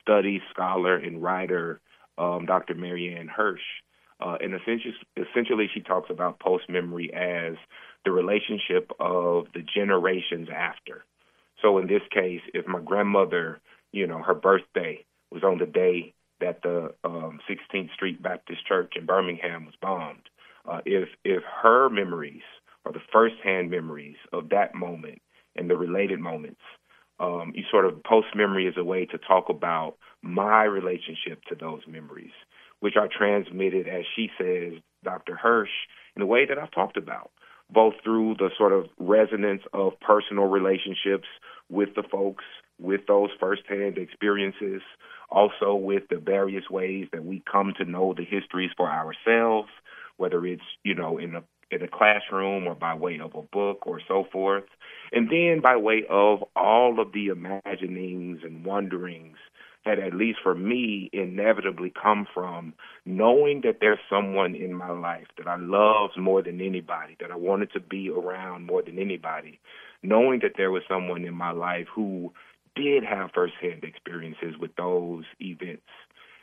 study 0.00 0.40
scholar 0.52 0.96
and 0.96 1.22
writer, 1.22 1.80
um, 2.18 2.46
Dr. 2.46 2.74
Marianne 2.74 3.28
Hirsch. 3.28 3.60
Uh, 4.20 4.36
and 4.40 4.54
essentially, 4.54 4.94
essentially, 5.16 5.68
she 5.72 5.80
talks 5.80 6.08
about 6.08 6.40
post 6.40 6.64
memory 6.70 7.12
as 7.12 7.54
the 8.06 8.12
relationship 8.12 8.92
of 9.00 9.46
the 9.52 9.62
generations 9.74 10.48
after. 10.54 11.04
So 11.60 11.78
in 11.78 11.88
this 11.88 12.02
case, 12.14 12.40
if 12.54 12.66
my 12.66 12.80
grandmother, 12.80 13.60
you 13.92 14.06
know, 14.06 14.22
her 14.22 14.34
birthday 14.34 15.04
was 15.32 15.42
on 15.42 15.58
the 15.58 15.66
day 15.66 16.14
that 16.40 16.62
the 16.62 16.94
um, 17.02 17.40
16th 17.50 17.92
Street 17.94 18.22
Baptist 18.22 18.64
Church 18.66 18.92
in 18.96 19.06
Birmingham 19.06 19.66
was 19.66 19.74
bombed, 19.82 20.22
uh, 20.70 20.80
if 20.86 21.08
if 21.24 21.42
her 21.62 21.88
memories 21.90 22.42
or 22.84 22.92
the 22.92 23.00
firsthand 23.12 23.70
memories 23.70 24.16
of 24.32 24.50
that 24.50 24.74
moment 24.74 25.20
and 25.56 25.68
the 25.68 25.76
related 25.76 26.20
moments, 26.20 26.60
um, 27.18 27.52
you 27.56 27.64
sort 27.70 27.86
of 27.86 28.04
post 28.04 28.28
memory 28.36 28.68
is 28.68 28.74
a 28.76 28.84
way 28.84 29.04
to 29.06 29.18
talk 29.18 29.48
about 29.48 29.96
my 30.22 30.62
relationship 30.62 31.42
to 31.48 31.56
those 31.56 31.80
memories, 31.88 32.34
which 32.78 32.94
are 32.96 33.08
transmitted, 33.08 33.88
as 33.88 34.04
she 34.14 34.30
says, 34.38 34.74
Dr. 35.02 35.34
Hirsch, 35.34 35.70
in 36.14 36.22
a 36.22 36.26
way 36.26 36.46
that 36.46 36.58
I've 36.58 36.70
talked 36.70 36.96
about, 36.96 37.30
both 37.70 37.94
through 38.04 38.34
the 38.38 38.50
sort 38.56 38.72
of 38.72 38.86
resonance 38.98 39.62
of 39.72 39.98
personal 40.00 40.44
relationships 40.44 41.26
with 41.68 41.94
the 41.94 42.02
folks, 42.02 42.44
with 42.78 43.06
those 43.06 43.30
firsthand 43.40 43.98
experiences, 43.98 44.82
also 45.30 45.74
with 45.74 46.04
the 46.08 46.18
various 46.18 46.68
ways 46.70 47.08
that 47.12 47.24
we 47.24 47.42
come 47.50 47.72
to 47.76 47.84
know 47.84 48.14
the 48.14 48.24
histories 48.24 48.70
for 48.76 48.88
ourselves, 48.88 49.68
whether 50.16 50.46
it's, 50.46 50.62
you 50.84 50.94
know, 50.94 51.18
in 51.18 51.34
a 51.34 51.42
in 51.68 51.82
a 51.82 51.88
classroom 51.88 52.66
or 52.66 52.76
by 52.76 52.94
way 52.94 53.18
of 53.18 53.34
a 53.34 53.42
book 53.42 53.86
or 53.86 54.00
so 54.06 54.24
forth. 54.30 54.64
And 55.12 55.28
then 55.28 55.60
by 55.60 55.76
way 55.76 56.04
of 56.08 56.44
all 56.54 57.00
of 57.00 57.12
the 57.12 57.26
imaginings 57.26 58.40
and 58.44 58.64
wonderings 58.64 59.36
that, 59.86 59.98
at 59.98 60.12
least 60.14 60.40
for 60.42 60.54
me, 60.54 61.08
inevitably 61.12 61.90
come 61.90 62.26
from 62.34 62.74
knowing 63.06 63.62
that 63.64 63.78
there's 63.80 63.98
someone 64.10 64.54
in 64.54 64.74
my 64.74 64.90
life 64.90 65.26
that 65.38 65.46
I 65.46 65.56
love 65.56 66.10
more 66.18 66.42
than 66.42 66.60
anybody, 66.60 67.16
that 67.20 67.30
I 67.30 67.36
wanted 67.36 67.72
to 67.72 67.80
be 67.80 68.10
around 68.10 68.66
more 68.66 68.82
than 68.82 68.98
anybody, 68.98 69.60
knowing 70.02 70.40
that 70.42 70.52
there 70.56 70.70
was 70.70 70.82
someone 70.88 71.24
in 71.24 71.34
my 71.34 71.52
life 71.52 71.86
who 71.94 72.32
did 72.74 73.04
have 73.04 73.30
firsthand 73.32 73.84
experiences 73.84 74.54
with 74.60 74.74
those 74.76 75.24
events 75.40 75.82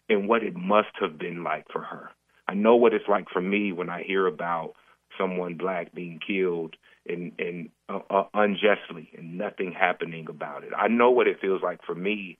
and 0.10 0.28
what 0.28 0.44
it 0.44 0.56
must 0.56 0.90
have 1.00 1.20
been 1.20 1.44
like 1.44 1.66
for 1.72 1.82
her. 1.82 2.10
I 2.48 2.56
know 2.56 2.76
what 2.76 2.94
it's 2.94 3.08
like 3.08 3.30
for 3.32 3.42
me 3.42 3.72
when 3.72 3.90
I 3.90 4.04
hear 4.04 4.26
about 4.26 4.74
someone 5.18 5.56
black 5.56 5.94
being 5.94 6.20
killed 6.26 6.76
and 7.08 7.34
and 7.38 7.70
uh, 7.90 8.00
uh, 8.10 8.24
unjustly 8.34 9.10
and 9.18 9.38
nothing 9.38 9.74
happening 9.78 10.28
about 10.30 10.64
it. 10.64 10.72
I 10.76 10.88
know 10.88 11.12
what 11.12 11.28
it 11.28 11.40
feels 11.42 11.62
like 11.62 11.80
for 11.86 11.96
me 11.96 12.38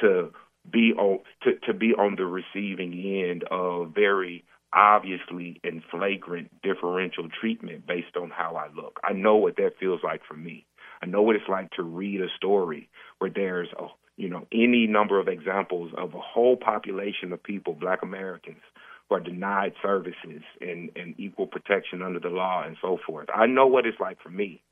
to 0.00 0.30
be 0.70 0.92
on 0.96 1.20
to 1.42 1.52
to 1.66 1.74
be 1.74 1.92
on 1.94 2.16
the 2.16 2.26
receiving 2.26 2.92
end 2.92 3.44
of 3.50 3.94
very 3.94 4.44
obviously 4.72 5.60
and 5.64 5.82
flagrant 5.90 6.50
differential 6.62 7.28
treatment 7.40 7.86
based 7.86 8.16
on 8.16 8.30
how 8.30 8.56
I 8.56 8.74
look. 8.74 8.98
I 9.04 9.12
know 9.12 9.36
what 9.36 9.56
that 9.56 9.78
feels 9.78 10.00
like 10.02 10.22
for 10.26 10.34
me. 10.34 10.64
I 11.02 11.06
know 11.06 11.22
what 11.22 11.36
it's 11.36 11.48
like 11.48 11.70
to 11.72 11.82
read 11.82 12.20
a 12.20 12.28
story 12.36 12.88
where 13.18 13.30
there's 13.30 13.68
a 13.78 13.86
you 14.16 14.28
know 14.28 14.46
any 14.52 14.86
number 14.86 15.18
of 15.18 15.28
examples 15.28 15.92
of 15.96 16.14
a 16.14 16.20
whole 16.20 16.56
population 16.56 17.32
of 17.32 17.42
people, 17.42 17.74
Black 17.74 18.02
Americans, 18.02 18.62
who 19.08 19.16
are 19.16 19.20
denied 19.20 19.72
services 19.82 20.42
and, 20.60 20.90
and 20.96 21.14
equal 21.18 21.46
protection 21.46 22.02
under 22.02 22.20
the 22.20 22.28
law 22.28 22.62
and 22.64 22.76
so 22.80 22.98
forth. 23.04 23.28
I 23.34 23.46
know 23.46 23.66
what 23.66 23.86
it's 23.86 24.00
like 24.00 24.20
for 24.22 24.30
me. 24.30 24.62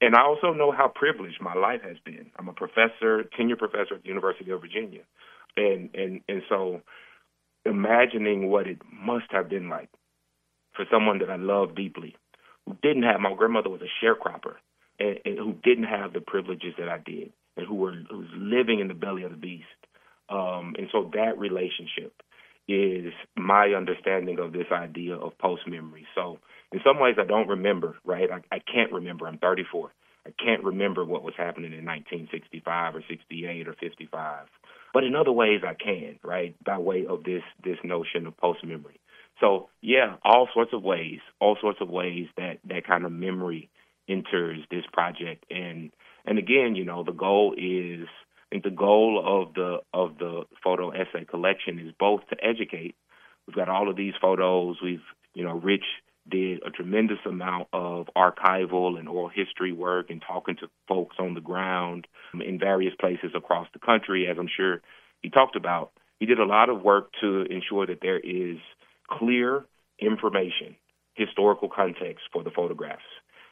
And 0.00 0.14
I 0.14 0.22
also 0.22 0.52
know 0.52 0.72
how 0.72 0.88
privileged 0.88 1.40
my 1.40 1.54
life 1.54 1.82
has 1.82 1.96
been. 2.04 2.30
I'm 2.38 2.48
a 2.48 2.52
professor, 2.52 3.24
tenure 3.36 3.56
professor 3.56 3.94
at 3.96 4.02
the 4.02 4.08
University 4.08 4.50
of 4.50 4.60
Virginia. 4.60 5.02
And 5.56 5.90
and 5.94 6.20
and 6.28 6.42
so 6.48 6.80
imagining 7.64 8.48
what 8.50 8.66
it 8.66 8.78
must 8.90 9.26
have 9.30 9.50
been 9.50 9.68
like 9.68 9.90
for 10.74 10.84
someone 10.90 11.18
that 11.18 11.30
I 11.30 11.36
love 11.36 11.74
deeply, 11.74 12.16
who 12.66 12.76
didn't 12.82 13.02
have 13.02 13.20
my 13.20 13.34
grandmother 13.34 13.68
was 13.68 13.82
a 13.82 14.04
sharecropper 14.04 14.54
and, 14.98 15.18
and 15.24 15.38
who 15.38 15.54
didn't 15.62 15.84
have 15.84 16.12
the 16.12 16.20
privileges 16.20 16.74
that 16.78 16.88
I 16.88 16.98
did 16.98 17.32
and 17.56 17.66
who 17.66 17.74
were 17.74 17.92
who 18.08 18.18
was 18.18 18.28
living 18.36 18.80
in 18.80 18.88
the 18.88 18.94
belly 18.94 19.24
of 19.24 19.32
the 19.32 19.36
beast. 19.36 19.66
Um, 20.28 20.74
and 20.78 20.86
so 20.92 21.10
that 21.14 21.38
relationship 21.38 22.14
is 22.70 23.12
my 23.36 23.68
understanding 23.76 24.38
of 24.38 24.52
this 24.52 24.66
idea 24.72 25.14
of 25.16 25.36
post 25.38 25.62
memory. 25.66 26.06
So 26.14 26.38
in 26.72 26.80
some 26.84 27.00
ways 27.00 27.16
I 27.18 27.26
don't 27.26 27.48
remember, 27.48 27.96
right? 28.04 28.30
I, 28.30 28.56
I 28.56 28.58
can't 28.60 28.92
remember. 28.92 29.26
I'm 29.26 29.38
34. 29.38 29.90
I 30.26 30.30
can't 30.42 30.62
remember 30.62 31.04
what 31.04 31.22
was 31.22 31.34
happening 31.36 31.72
in 31.72 31.84
1965 31.84 32.96
or 32.96 33.02
68 33.08 33.68
or 33.68 33.74
55. 33.74 34.46
But 34.92 35.04
in 35.04 35.14
other 35.14 35.32
ways 35.32 35.62
I 35.66 35.74
can, 35.74 36.18
right? 36.22 36.54
By 36.64 36.78
way 36.78 37.06
of 37.08 37.24
this 37.24 37.42
this 37.64 37.78
notion 37.84 38.26
of 38.26 38.36
post 38.36 38.64
memory. 38.64 39.00
So 39.40 39.68
yeah, 39.80 40.16
all 40.24 40.48
sorts 40.52 40.72
of 40.74 40.82
ways, 40.82 41.20
all 41.40 41.56
sorts 41.60 41.80
of 41.80 41.88
ways 41.88 42.26
that 42.36 42.58
that 42.68 42.86
kind 42.86 43.04
of 43.04 43.12
memory 43.12 43.70
enters 44.08 44.58
this 44.70 44.84
project 44.92 45.44
and 45.50 45.90
and 46.26 46.38
again, 46.38 46.74
you 46.76 46.84
know, 46.84 47.02
the 47.02 47.12
goal 47.12 47.54
is 47.56 48.06
I 48.50 48.56
think 48.56 48.64
the 48.64 48.70
goal 48.70 49.22
of 49.24 49.54
the 49.54 49.78
of 49.92 50.18
the 50.18 50.42
photo 50.62 50.90
essay 50.90 51.24
collection 51.24 51.78
is 51.78 51.92
both 51.98 52.20
to 52.30 52.36
educate. 52.44 52.96
We've 53.46 53.56
got 53.56 53.68
all 53.68 53.88
of 53.88 53.96
these 53.96 54.14
photos. 54.20 54.76
We've 54.82 55.02
you 55.34 55.44
know, 55.44 55.54
Rich 55.54 55.84
did 56.28 56.62
a 56.64 56.70
tremendous 56.70 57.18
amount 57.26 57.68
of 57.72 58.08
archival 58.16 58.98
and 58.98 59.08
oral 59.08 59.28
history 59.28 59.72
work 59.72 60.10
and 60.10 60.22
talking 60.26 60.56
to 60.56 60.68
folks 60.88 61.16
on 61.18 61.34
the 61.34 61.40
ground 61.40 62.06
in 62.34 62.58
various 62.58 62.94
places 63.00 63.32
across 63.34 63.66
the 63.72 63.78
country, 63.78 64.26
as 64.30 64.36
I'm 64.38 64.48
sure 64.54 64.80
he 65.22 65.30
talked 65.30 65.56
about. 65.56 65.92
He 66.18 66.26
did 66.26 66.38
a 66.38 66.44
lot 66.44 66.68
of 66.68 66.82
work 66.82 67.10
to 67.20 67.42
ensure 67.42 67.86
that 67.86 68.00
there 68.02 68.18
is 68.18 68.58
clear 69.10 69.64
information, 69.98 70.76
historical 71.14 71.68
context 71.68 72.24
for 72.32 72.42
the 72.44 72.50
photographs. 72.50 73.02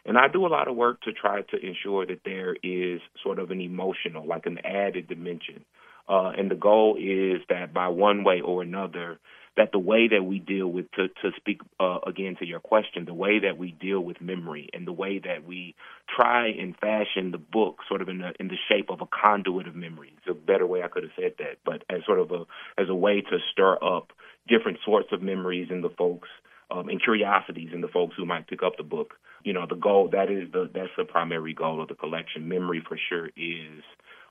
And 0.09 0.17
I 0.17 0.27
do 0.27 0.47
a 0.47 0.49
lot 0.49 0.69
of 0.69 0.75
work 0.75 1.03
to 1.03 1.13
try 1.13 1.43
to 1.43 1.57
ensure 1.59 2.07
that 2.07 2.23
there 2.25 2.57
is 2.63 3.01
sort 3.23 3.39
of 3.39 3.51
an 3.51 3.61
emotional, 3.61 4.27
like 4.27 4.47
an 4.47 4.59
added 4.65 5.07
dimension. 5.07 5.67
Uh, 6.09 6.33
and 6.37 6.51
the 6.51 6.55
goal 6.55 6.97
is 6.99 7.43
that 7.51 7.75
by 7.75 7.89
one 7.89 8.25
way 8.25 8.41
or 8.41 8.63
another, 8.63 9.19
that 9.59 9.71
the 9.71 9.79
way 9.79 10.09
that 10.09 10.25
we 10.25 10.39
deal 10.39 10.67
with 10.67 10.91
to 10.93 11.09
to 11.09 11.33
speak 11.37 11.61
uh, 11.79 11.99
again 12.07 12.37
to 12.39 12.47
your 12.47 12.61
question, 12.61 13.05
the 13.05 13.13
way 13.13 13.41
that 13.41 13.59
we 13.59 13.73
deal 13.73 14.01
with 14.01 14.19
memory 14.23 14.71
and 14.73 14.87
the 14.87 14.93
way 14.93 15.19
that 15.19 15.45
we 15.45 15.75
try 16.09 16.47
and 16.47 16.75
fashion 16.79 17.31
the 17.31 17.39
book 17.39 17.81
sort 17.87 18.01
of 18.01 18.09
in 18.09 18.19
the 18.19 18.33
in 18.41 18.49
the 18.49 18.57
shape 18.71 18.89
of 18.89 19.03
a 19.03 19.07
conduit 19.07 19.69
of 19.69 19.75
memory. 19.75 20.15
It's 20.17 20.31
a 20.31 20.35
better 20.35 20.67
way 20.67 20.83
I 20.83 20.89
could 20.89 21.03
have 21.03 21.13
said 21.21 21.35
that, 21.39 21.59
but 21.67 21.83
as 21.91 22.07
sort 22.07 22.21
of 22.21 22.31
a 22.31 22.47
as 22.81 22.89
a 22.89 22.95
way 22.95 23.21
to 23.21 23.39
stir 23.53 23.77
up 23.83 24.13
different 24.49 24.79
sorts 24.87 25.09
of 25.13 25.21
memories 25.21 25.69
in 25.71 25.83
the 25.83 25.91
folks 25.91 26.29
um, 26.71 26.89
and 26.89 27.03
curiosities 27.03 27.71
in 27.75 27.83
the 27.83 27.89
folks 27.89 28.15
who 28.17 28.25
might 28.25 28.47
pick 28.47 28.63
up 28.63 28.79
the 28.79 28.83
book. 28.83 29.15
You 29.45 29.53
know, 29.53 29.67
the 29.69 29.77
goal 29.77 30.09
that 30.13 30.31
is 30.31 30.51
the 30.53 30.71
that's 30.73 30.91
the 30.97 31.05
primary 31.05 31.55
goal 31.55 31.81
of 31.81 31.89
the 31.89 31.95
collection. 31.95 32.49
Memory 32.49 32.83
for 32.87 32.99
sure 33.09 33.27
is 33.37 33.83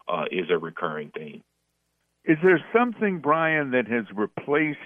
uh, 0.08 0.26
is 0.32 0.50
a 0.50 0.58
recurring 0.58 1.12
theme. 1.16 1.44
Is 2.26 2.38
there 2.44 2.64
something, 2.74 3.20
Brian, 3.20 3.72
that 3.72 3.88
has 3.88 4.06
replaced 4.14 4.80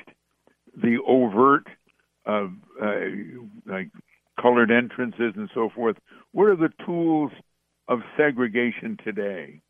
the 0.75 0.97
overt, 1.07 1.67
uh, 2.25 2.47
uh, 2.81 2.99
like 3.65 3.89
colored 4.39 4.71
entrances 4.71 5.33
and 5.35 5.49
so 5.53 5.69
forth. 5.73 5.97
What 6.31 6.45
are 6.45 6.55
the 6.55 6.71
tools 6.85 7.31
of 7.87 7.99
segregation 8.17 8.97
today? 9.03 9.61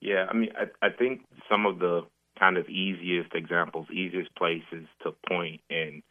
Yeah, 0.00 0.26
I 0.28 0.34
mean, 0.34 0.50
I, 0.56 0.86
I 0.86 0.90
think 0.90 1.22
some 1.50 1.64
of 1.66 1.78
the 1.78 2.02
kind 2.38 2.56
of 2.56 2.68
easiest 2.68 3.34
examples, 3.34 3.86
easiest 3.92 4.34
places 4.36 4.86
to 5.02 5.12
point, 5.28 5.60
and 5.70 6.02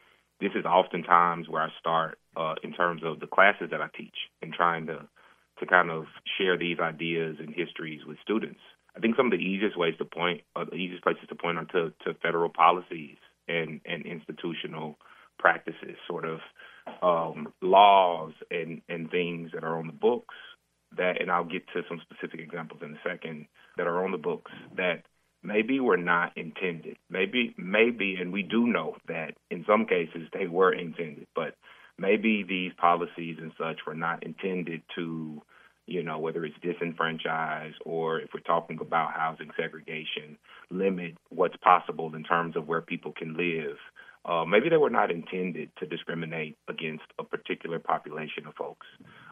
this 0.44 0.52
is 0.56 0.66
oftentimes 0.66 1.48
where 1.48 1.62
I 1.62 1.70
start 1.80 2.20
uh, 2.36 2.56
in 2.64 2.74
terms 2.74 3.02
of 3.06 3.22
the 3.22 3.28
classes 3.28 3.70
that 3.72 3.82
I 3.82 3.88
teach 3.98 4.16
and 4.42 4.54
trying 4.54 4.88
to 4.88 5.08
to 5.60 5.66
kind 5.68 5.90
of 5.90 6.06
share 6.38 6.58
these 6.58 6.80
ideas 6.80 7.38
and 7.40 7.54
histories 7.54 8.02
with 8.06 8.18
students. 8.22 8.60
I 8.98 9.00
think 9.00 9.16
some 9.16 9.28
of 9.28 9.32
the 9.32 9.38
easiest 9.38 9.78
ways 9.78 9.94
to 10.00 10.06
point, 10.06 10.42
uh, 10.56 10.66
the 10.66 10.76
easiest 10.76 11.04
places 11.04 11.24
to 11.30 11.36
point 11.36 11.60
are 11.60 11.66
to, 11.66 11.94
to 12.06 12.16
federal 12.22 12.50
policies 12.50 13.18
and, 13.48 13.80
and 13.86 14.04
institutional 14.04 14.98
practices, 15.38 15.96
sort 16.08 16.26
of 16.26 16.40
um, 17.02 17.54
laws 17.62 18.34
and, 18.50 18.82
and 18.90 19.12
things 19.12 19.52
that 19.54 19.64
are 19.64 19.78
on 19.78 19.88
the 19.88 19.94
books 19.94 20.36
that, 20.98 21.22
and 21.22 21.32
I'll 21.32 21.46
get 21.46 21.68
to 21.74 21.84
some 21.88 22.02
specific 22.02 22.40
examples 22.40 22.82
in 22.84 22.96
a 22.96 23.08
second, 23.08 23.46
that 23.78 23.88
are 23.88 24.04
on 24.04 24.12
the 24.12 24.18
books 24.18 24.52
that 24.76 25.04
maybe 25.44 25.80
were 25.80 25.98
not 25.98 26.38
intended. 26.38 26.98
Maybe, 27.10 27.54
maybe, 27.58 28.18
and 28.20 28.32
we 28.32 28.44
do 28.44 28.68
know 28.68 28.96
that 29.08 29.36
in 29.52 29.66
some 29.68 29.86
cases 29.86 30.28
they 30.34 30.48
were 30.48 30.74
intended, 30.74 31.28
but 31.36 31.56
maybe 31.98 32.44
these 32.48 32.72
policies 32.78 33.38
and 33.40 33.52
such 33.58 33.80
were 33.86 33.96
not 33.96 34.24
intended 34.24 34.82
to 34.96 35.42
you 35.86 36.02
know, 36.02 36.18
whether 36.20 36.46
it's 36.46 36.56
disenfranchised 36.62 37.76
or 37.86 38.20
if 38.20 38.30
we're 38.34 38.40
talking 38.40 38.80
about 38.80 39.14
housing 39.14 39.50
segregation, 39.58 40.38
limit 40.70 41.18
what's 41.30 41.58
possible 41.58 42.16
in 42.16 42.24
terms 42.24 42.56
of 42.56 42.68
where 42.68 42.82
people 42.82 43.12
can 43.12 43.36
live. 43.36 43.78
Uh, 44.26 44.46
maybe 44.46 44.70
they 44.70 44.78
were 44.78 44.90
not 44.90 45.12
intended 45.12 45.70
to 45.78 45.86
discriminate 45.86 46.58
against 46.68 47.04
a 47.20 47.24
particular 47.24 47.80
population 47.80 48.48
of 48.48 48.56
folks. 48.56 48.88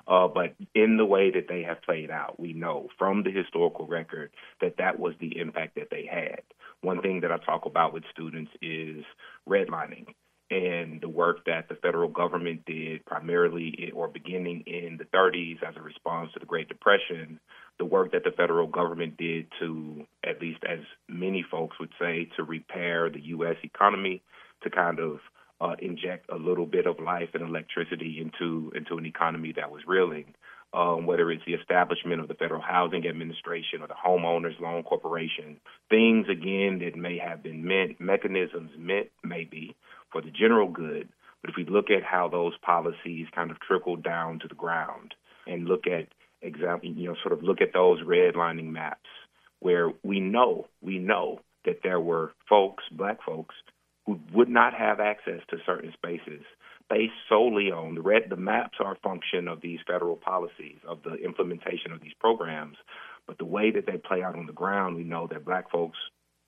Uh, 0.08 0.28
but 0.28 0.56
in 0.76 0.98
the 0.98 1.06
way 1.06 1.32
that 1.32 1.48
they 1.48 1.64
have 1.64 1.82
played 1.84 2.12
out, 2.12 2.40
we 2.40 2.54
know 2.54 2.90
from 2.98 3.24
the 3.24 3.32
historical 3.32 3.88
record 3.88 4.32
that 4.60 4.76
that 4.78 5.00
was 5.00 5.14
the 5.20 5.38
impact 5.40 5.76
that 5.76 5.90
they 5.92 6.06
had. 6.06 6.42
One 6.82 7.02
thing 7.02 7.22
that 7.22 7.32
I 7.32 7.38
talk 7.38 7.66
about 7.66 7.94
with 7.94 8.04
students 8.12 8.52
is 8.62 9.06
redlining 9.48 10.08
and 10.52 11.00
the 11.00 11.08
work 11.08 11.46
that 11.46 11.70
the 11.70 11.76
federal 11.76 12.10
government 12.10 12.66
did 12.66 13.06
primarily 13.06 13.90
or 13.96 14.10
beginning 14.10 14.64
in 14.68 14.98
the 14.98 15.06
30s 15.06 15.64
as 15.64 15.76
a 15.78 15.82
response 15.82 16.30
to 16.34 16.40
the 16.40 16.46
Great 16.46 16.68
Depression, 16.68 17.40
the 17.80 17.86
work 17.86 18.12
that 18.12 18.26
the 18.26 18.32
federal 18.32 18.68
government 18.68 19.16
did 19.16 19.48
to, 19.60 20.06
at 20.26 20.42
least 20.42 20.60
as 20.70 20.80
many 21.08 21.44
folks 21.50 21.80
would 21.80 21.94
say, 21.98 22.30
to 22.36 22.44
repair 22.44 23.10
the 23.10 23.22
U.S. 23.28 23.56
economy, 23.64 24.22
to 24.64 24.70
kind 24.70 25.00
of 25.00 25.20
uh, 25.60 25.76
inject 25.80 26.30
a 26.30 26.36
little 26.36 26.66
bit 26.66 26.88
of 26.88 27.00
life 27.00 27.30
and 27.34 27.44
electricity 27.44 28.20
into 28.20 28.72
into 28.76 28.98
an 28.98 29.06
economy 29.06 29.54
that 29.56 29.72
was 29.72 29.82
reeling. 29.88 30.34
Um, 30.74 31.06
whether 31.06 31.30
it's 31.30 31.44
the 31.46 31.54
establishment 31.54 32.22
of 32.22 32.30
the 32.30 32.34
Federal 32.34 32.62
Housing 32.62 33.06
Administration 33.06 33.82
or 33.82 33.88
the 33.88 33.94
Homeowners 33.94 34.58
Loan 34.62 34.84
Corporation, 34.84 35.60
things 35.90 36.28
again 36.30 36.80
that 36.80 36.96
may 36.96 37.18
have 37.18 37.44
been 37.44 37.66
meant 37.66 38.00
mechanisms 38.00 38.72
meant 38.78 39.10
maybe 39.22 39.76
for 40.14 40.22
the 40.22 40.32
general 40.32 40.70
good. 40.70 41.10
But 41.42 41.50
if 41.50 41.58
we 41.58 41.66
look 41.66 41.90
at 41.90 42.04
how 42.04 42.30
those 42.30 42.54
policies 42.62 43.28
kind 43.36 43.52
of 43.52 43.60
trickled 43.60 44.02
down 44.02 44.40
to 44.40 44.48
the 44.48 44.56
ground 44.56 45.14
and 45.46 45.66
look 45.66 45.88
at 45.88 46.08
example, 46.42 46.90
you 46.90 47.10
know, 47.10 47.16
sort 47.22 47.34
of 47.34 47.44
look 47.44 47.62
at 47.62 47.74
those 47.74 48.02
redlining 48.02 48.72
maps 48.72 49.10
where 49.60 49.92
we 50.04 50.20
know, 50.20 50.68
we 50.82 50.98
know 50.98 51.40
that 51.66 51.80
there 51.84 52.00
were 52.00 52.34
folks, 52.50 52.84
black 52.92 53.24
folks, 53.24 53.56
who 54.06 54.20
would 54.34 54.50
not 54.50 54.74
have 54.74 55.00
access 55.00 55.42
to 55.50 55.58
certain 55.66 55.92
spaces 55.94 56.44
based 56.90 57.14
solely 57.30 57.72
on 57.72 57.96
the 57.96 58.02
red 58.02 58.24
the 58.30 58.36
maps 58.36 58.78
are 58.80 58.94
a 58.94 59.00
function 59.00 59.48
of 59.48 59.62
these 59.62 59.80
federal 59.88 60.16
policies 60.16 60.78
of 60.88 61.00
the 61.04 61.16
implementation 61.16 61.92
of 61.92 62.02
these 62.02 62.14
programs 62.20 62.78
but 63.28 63.38
the 63.38 63.46
way 63.46 63.72
that 63.72 63.86
they 63.86 63.98
play 63.98 64.22
out 64.22 64.38
on 64.38 64.46
the 64.46 64.54
ground 64.54 64.96
we 64.96 65.04
know 65.04 65.28
that 65.28 65.46
black 65.46 65.70
folks 65.72 65.98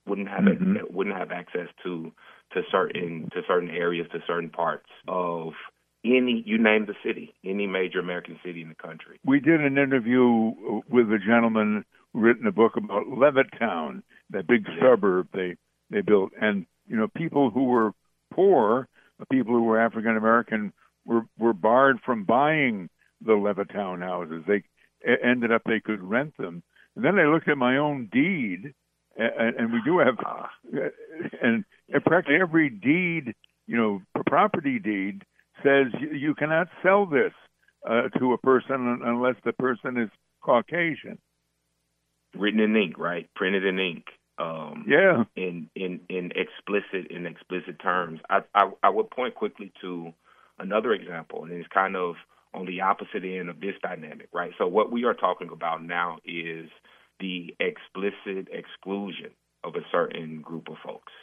wouldn't 0.05 0.27
have 0.27 0.41
mm-hmm. 0.41 0.93
wouldn't 0.93 1.15
have 1.15 1.31
access 1.31 1.67
to 1.83 2.11
to 2.51 2.61
certain 2.71 3.29
to 3.33 3.41
certain 3.47 3.69
areas 3.69 4.07
to 4.11 4.19
certain 4.27 4.49
parts 4.49 4.89
of 5.07 5.53
any 6.05 6.43
you 6.45 6.57
name 6.57 6.85
the 6.85 6.95
city 7.05 7.33
any 7.45 7.65
major 7.65 7.99
american 7.99 8.37
city 8.45 8.61
in 8.61 8.69
the 8.69 8.75
country 8.75 9.19
we 9.25 9.39
did 9.39 9.61
an 9.61 9.77
interview 9.77 10.51
with 10.89 11.07
a 11.11 11.19
gentleman 11.25 11.85
who 12.11 12.19
written 12.19 12.47
a 12.47 12.51
book 12.51 12.75
about 12.75 13.05
levittown 13.05 14.01
that 14.29 14.45
big 14.45 14.65
yeah. 14.67 14.75
suburb 14.81 15.27
they 15.33 15.55
they 15.89 16.01
built 16.01 16.31
and 16.41 16.65
you 16.93 16.99
know 16.99 17.09
people 17.17 17.49
who 17.49 17.65
were 17.65 17.91
poor 18.33 18.87
people 19.31 19.53
who 19.53 19.63
were 19.63 19.79
african 19.79 20.15
american 20.15 20.71
were 21.05 21.23
were 21.37 21.53
barred 21.53 21.99
from 22.05 22.23
buying 22.23 22.89
the 23.21 23.33
levittown 23.33 23.99
houses 23.99 24.43
they 24.47 24.63
ended 25.21 25.51
up 25.51 25.63
they 25.65 25.81
could 25.81 26.01
rent 26.01 26.37
them 26.37 26.63
and 26.95 27.03
then 27.03 27.17
I 27.17 27.23
looked 27.23 27.49
at 27.49 27.57
my 27.57 27.77
own 27.77 28.09
deed 28.11 28.73
and, 29.15 29.55
and 29.55 29.73
we 29.73 29.79
do 29.85 29.99
have, 29.99 30.17
and, 31.41 31.65
and 31.89 32.03
practically 32.03 32.37
every 32.41 32.69
deed, 32.69 33.33
you 33.67 33.77
know, 33.77 34.01
property 34.27 34.79
deed 34.79 35.23
says 35.63 35.87
you, 35.99 36.17
you 36.17 36.35
cannot 36.35 36.67
sell 36.81 37.05
this 37.05 37.33
uh, 37.87 38.09
to 38.19 38.33
a 38.33 38.37
person 38.39 39.01
unless 39.03 39.35
the 39.45 39.53
person 39.53 39.97
is 39.97 40.09
Caucasian. 40.41 41.19
Written 42.35 42.59
in 42.59 42.75
ink, 42.75 42.97
right? 42.97 43.29
Printed 43.35 43.63
in 43.63 43.77
ink. 43.79 44.05
Um, 44.37 44.85
yeah. 44.87 45.23
In 45.35 45.69
in 45.75 46.01
in 46.09 46.31
explicit 46.35 47.11
in 47.11 47.25
explicit 47.25 47.79
terms. 47.79 48.19
I, 48.29 48.39
I 48.55 48.71
I 48.81 48.89
would 48.89 49.11
point 49.11 49.35
quickly 49.35 49.71
to 49.81 50.13
another 50.59 50.93
example, 50.93 51.43
and 51.43 51.53
it's 51.53 51.67
kind 51.73 51.95
of 51.95 52.15
on 52.53 52.65
the 52.65 52.81
opposite 52.81 53.23
end 53.23 53.49
of 53.49 53.59
this 53.59 53.75
dynamic, 53.81 54.29
right? 54.33 54.51
So 54.57 54.67
what 54.67 54.91
we 54.91 55.05
are 55.05 55.13
talking 55.13 55.49
about 55.51 55.83
now 55.83 56.17
is 56.25 56.69
the 57.19 57.55
explicit 57.59 58.47
exclusion 58.51 59.31
of 59.63 59.75
a 59.75 59.85
certain 59.91 60.41
group 60.41 60.69
of 60.69 60.75
folks. 60.83 61.13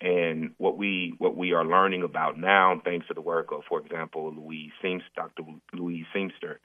And 0.00 0.54
what 0.58 0.76
we 0.76 1.14
what 1.18 1.36
we 1.36 1.52
are 1.52 1.64
learning 1.64 2.02
about 2.02 2.36
now, 2.36 2.80
thanks 2.84 3.06
to 3.08 3.14
the 3.14 3.20
work 3.20 3.52
of, 3.52 3.62
for 3.68 3.80
example, 3.80 4.32
Louise 4.34 4.72
Seamster, 4.82 5.02
Dr. 5.14 5.44
Louise 5.72 6.06
Seamster, 6.14 6.56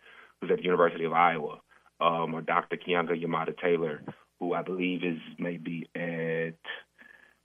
who's 0.42 0.50
at 0.52 0.58
the 0.58 0.64
University 0.64 1.06
of 1.06 1.14
Iowa, 1.14 1.60
um, 2.02 2.34
or 2.34 2.42
Dr. 2.42 2.78
Keeanga-Yamahtta 2.78 3.60
Taylor, 3.60 4.04
who 4.40 4.54
I 4.54 4.62
believe 4.62 5.04
is 5.04 5.20
maybe 5.38 5.90
at 5.96 6.56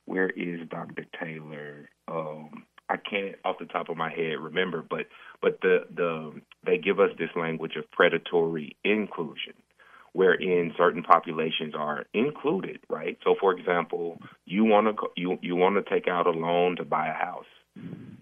where 0.04 0.28
is 0.28 0.68
Dr. 0.68 1.06
Taylor? 1.18 1.88
Um, 2.08 2.64
I 2.88 2.96
can't 2.96 3.36
off 3.44 3.56
the 3.58 3.66
top 3.66 3.88
of 3.88 3.96
my 3.96 4.10
head 4.10 4.38
remember, 4.38 4.84
but 4.88 5.06
but 5.40 5.60
the 5.62 5.86
the 5.94 6.40
they 6.64 6.78
give 6.78 7.00
us 7.00 7.10
this 7.18 7.30
language 7.36 7.76
of 7.76 7.90
predatory 7.90 8.76
inclusion, 8.84 9.54
wherein 10.12 10.74
certain 10.76 11.02
populations 11.02 11.74
are 11.74 12.04
included, 12.12 12.80
right? 12.90 13.16
So, 13.24 13.34
for 13.40 13.56
example, 13.56 14.18
you 14.44 14.64
want 14.64 14.94
to 14.94 15.06
you 15.16 15.38
you 15.40 15.56
want 15.56 15.76
to 15.76 15.90
take 15.90 16.08
out 16.08 16.26
a 16.26 16.30
loan 16.30 16.76
to 16.76 16.84
buy 16.84 17.08
a 17.08 17.14
house. 17.14 17.46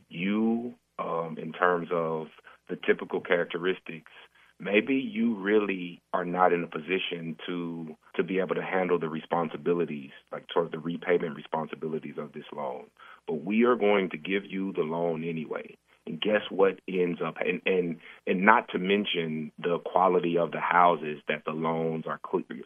You, 0.08 0.74
um, 0.98 1.36
in 1.40 1.52
terms 1.52 1.88
of 1.92 2.28
the 2.68 2.76
typical 2.86 3.20
characteristics, 3.20 4.12
maybe 4.60 4.94
you 4.94 5.36
really 5.36 6.02
are 6.12 6.24
not 6.24 6.52
in 6.52 6.62
a 6.62 6.66
position 6.66 7.36
to 7.46 7.96
to 8.16 8.22
be 8.22 8.38
able 8.38 8.54
to 8.54 8.62
handle 8.62 8.98
the 8.98 9.08
responsibilities, 9.08 10.10
like 10.32 10.44
sort 10.52 10.66
of 10.66 10.72
the 10.72 10.78
repayment 10.78 11.36
responsibilities 11.36 12.14
of 12.18 12.32
this 12.32 12.44
loan. 12.54 12.84
But 13.26 13.44
we 13.44 13.64
are 13.64 13.76
going 13.76 14.10
to 14.10 14.18
give 14.18 14.44
you 14.44 14.72
the 14.72 14.82
loan 14.82 15.24
anyway. 15.24 15.76
And 16.06 16.20
guess 16.20 16.42
what 16.50 16.80
ends 16.88 17.20
up 17.24 17.36
and 17.40 17.60
and 17.66 17.96
and 18.26 18.44
not 18.44 18.68
to 18.70 18.78
mention 18.78 19.52
the 19.58 19.78
quality 19.78 20.36
of 20.38 20.50
the 20.50 20.60
houses 20.60 21.20
that 21.28 21.44
the 21.44 21.52
loans 21.52 22.04
are 22.06 22.20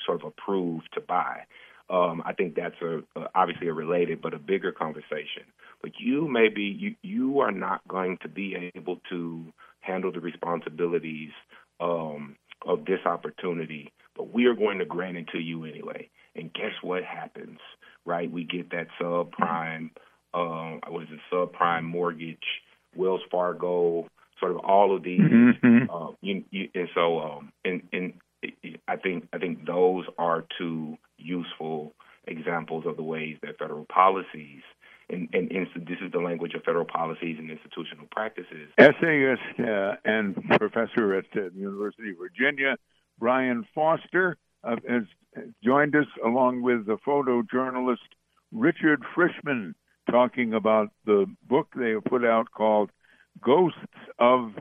sort 0.06 0.22
of 0.22 0.24
approved 0.24 0.88
to 0.94 1.00
buy. 1.00 1.40
Um, 1.90 2.22
I 2.24 2.32
think 2.32 2.54
that's 2.54 2.80
a, 2.80 3.00
a 3.20 3.26
obviously 3.34 3.68
a 3.68 3.74
related 3.74 4.22
but 4.22 4.34
a 4.34 4.38
bigger 4.38 4.72
conversation. 4.72 5.44
But 5.82 5.92
you 5.98 6.28
maybe 6.28 6.62
you 6.62 6.94
you 7.02 7.40
are 7.40 7.52
not 7.52 7.86
going 7.88 8.18
to 8.22 8.28
be 8.28 8.70
able 8.74 9.00
to 9.10 9.52
handle 9.80 10.10
the 10.10 10.20
responsibilities 10.20 11.30
um, 11.80 12.36
of 12.66 12.84
this 12.84 13.00
opportunity, 13.04 13.92
but 14.16 14.32
we 14.32 14.46
are 14.46 14.54
going 14.54 14.78
to 14.78 14.84
grant 14.84 15.16
it 15.16 15.28
to 15.32 15.38
you 15.38 15.64
anyway. 15.64 16.08
And 16.36 16.52
guess 16.52 16.72
what 16.82 17.04
happens? 17.04 17.58
Right, 18.06 18.30
we 18.30 18.44
get 18.44 18.70
that 18.70 18.88
subprime, 19.00 19.90
um, 20.34 20.80
what 20.88 21.04
is 21.04 21.08
it, 21.10 21.20
subprime 21.32 21.84
mortgage 21.84 22.38
Wells 22.94 23.22
Fargo, 23.30 24.08
sort 24.38 24.52
of 24.52 24.58
all 24.58 24.94
of 24.94 25.02
these. 25.02 25.20
Mm-hmm. 25.20 25.90
Uh, 25.90 26.12
you, 26.20 26.44
you, 26.50 26.68
and 26.74 26.88
so, 26.94 27.20
um, 27.20 27.52
and, 27.64 27.82
and 27.92 28.12
I 28.86 28.96
think 28.96 29.28
I 29.32 29.38
think 29.38 29.66
those 29.66 30.04
are 30.18 30.44
two 30.58 30.98
useful 31.16 31.92
examples 32.26 32.84
of 32.86 32.96
the 32.96 33.02
ways 33.02 33.36
that 33.42 33.58
federal 33.58 33.86
policies 33.86 34.62
and, 35.14 35.28
and, 35.32 35.50
and 35.50 35.66
this 35.86 35.98
is 36.04 36.12
the 36.12 36.18
language 36.18 36.54
of 36.54 36.62
federal 36.64 36.84
policies 36.84 37.36
and 37.38 37.50
institutional 37.50 38.06
practices. 38.10 38.68
Essayist 38.78 39.42
uh, 39.60 39.94
and 40.04 40.34
professor 40.58 41.14
at 41.14 41.24
uh, 41.36 41.48
the 41.54 41.60
University 41.60 42.10
of 42.10 42.16
Virginia, 42.18 42.76
Brian 43.18 43.66
Foster, 43.74 44.36
uh, 44.64 44.76
has 44.88 45.02
joined 45.62 45.94
us 45.94 46.06
along 46.24 46.62
with 46.62 46.86
the 46.86 46.96
photojournalist 47.06 47.98
Richard 48.52 49.02
Frishman 49.16 49.74
talking 50.10 50.54
about 50.54 50.90
the 51.06 51.26
book 51.48 51.68
they 51.76 51.90
have 51.90 52.04
put 52.04 52.24
out 52.24 52.50
called 52.56 52.90
Ghosts 53.42 53.78
of 54.18 54.52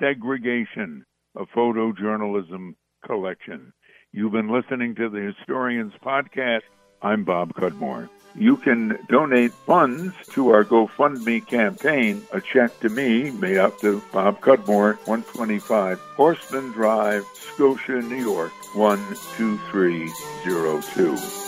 Segregation, 0.00 1.04
a 1.36 1.44
photojournalism 1.46 2.74
collection. 3.06 3.72
You've 4.12 4.32
been 4.32 4.52
listening 4.52 4.94
to 4.96 5.08
the 5.08 5.20
Historians 5.20 5.92
Podcast. 6.04 6.62
I'm 7.02 7.24
Bob 7.24 7.54
Cudmore. 7.54 8.08
You 8.38 8.56
can 8.56 9.04
donate 9.08 9.52
funds 9.52 10.14
to 10.30 10.50
our 10.50 10.64
GoFundMe 10.64 11.44
campaign. 11.44 12.22
A 12.32 12.40
check 12.40 12.78
to 12.80 12.88
me 12.88 13.32
made 13.32 13.56
out 13.56 13.80
to 13.80 14.00
Bob 14.12 14.40
Cudmore, 14.40 14.96
125 15.06 15.98
Horseman 16.16 16.70
Drive, 16.70 17.24
Scotia, 17.34 18.00
New 18.00 18.14
York, 18.14 18.52
12302. 18.74 21.47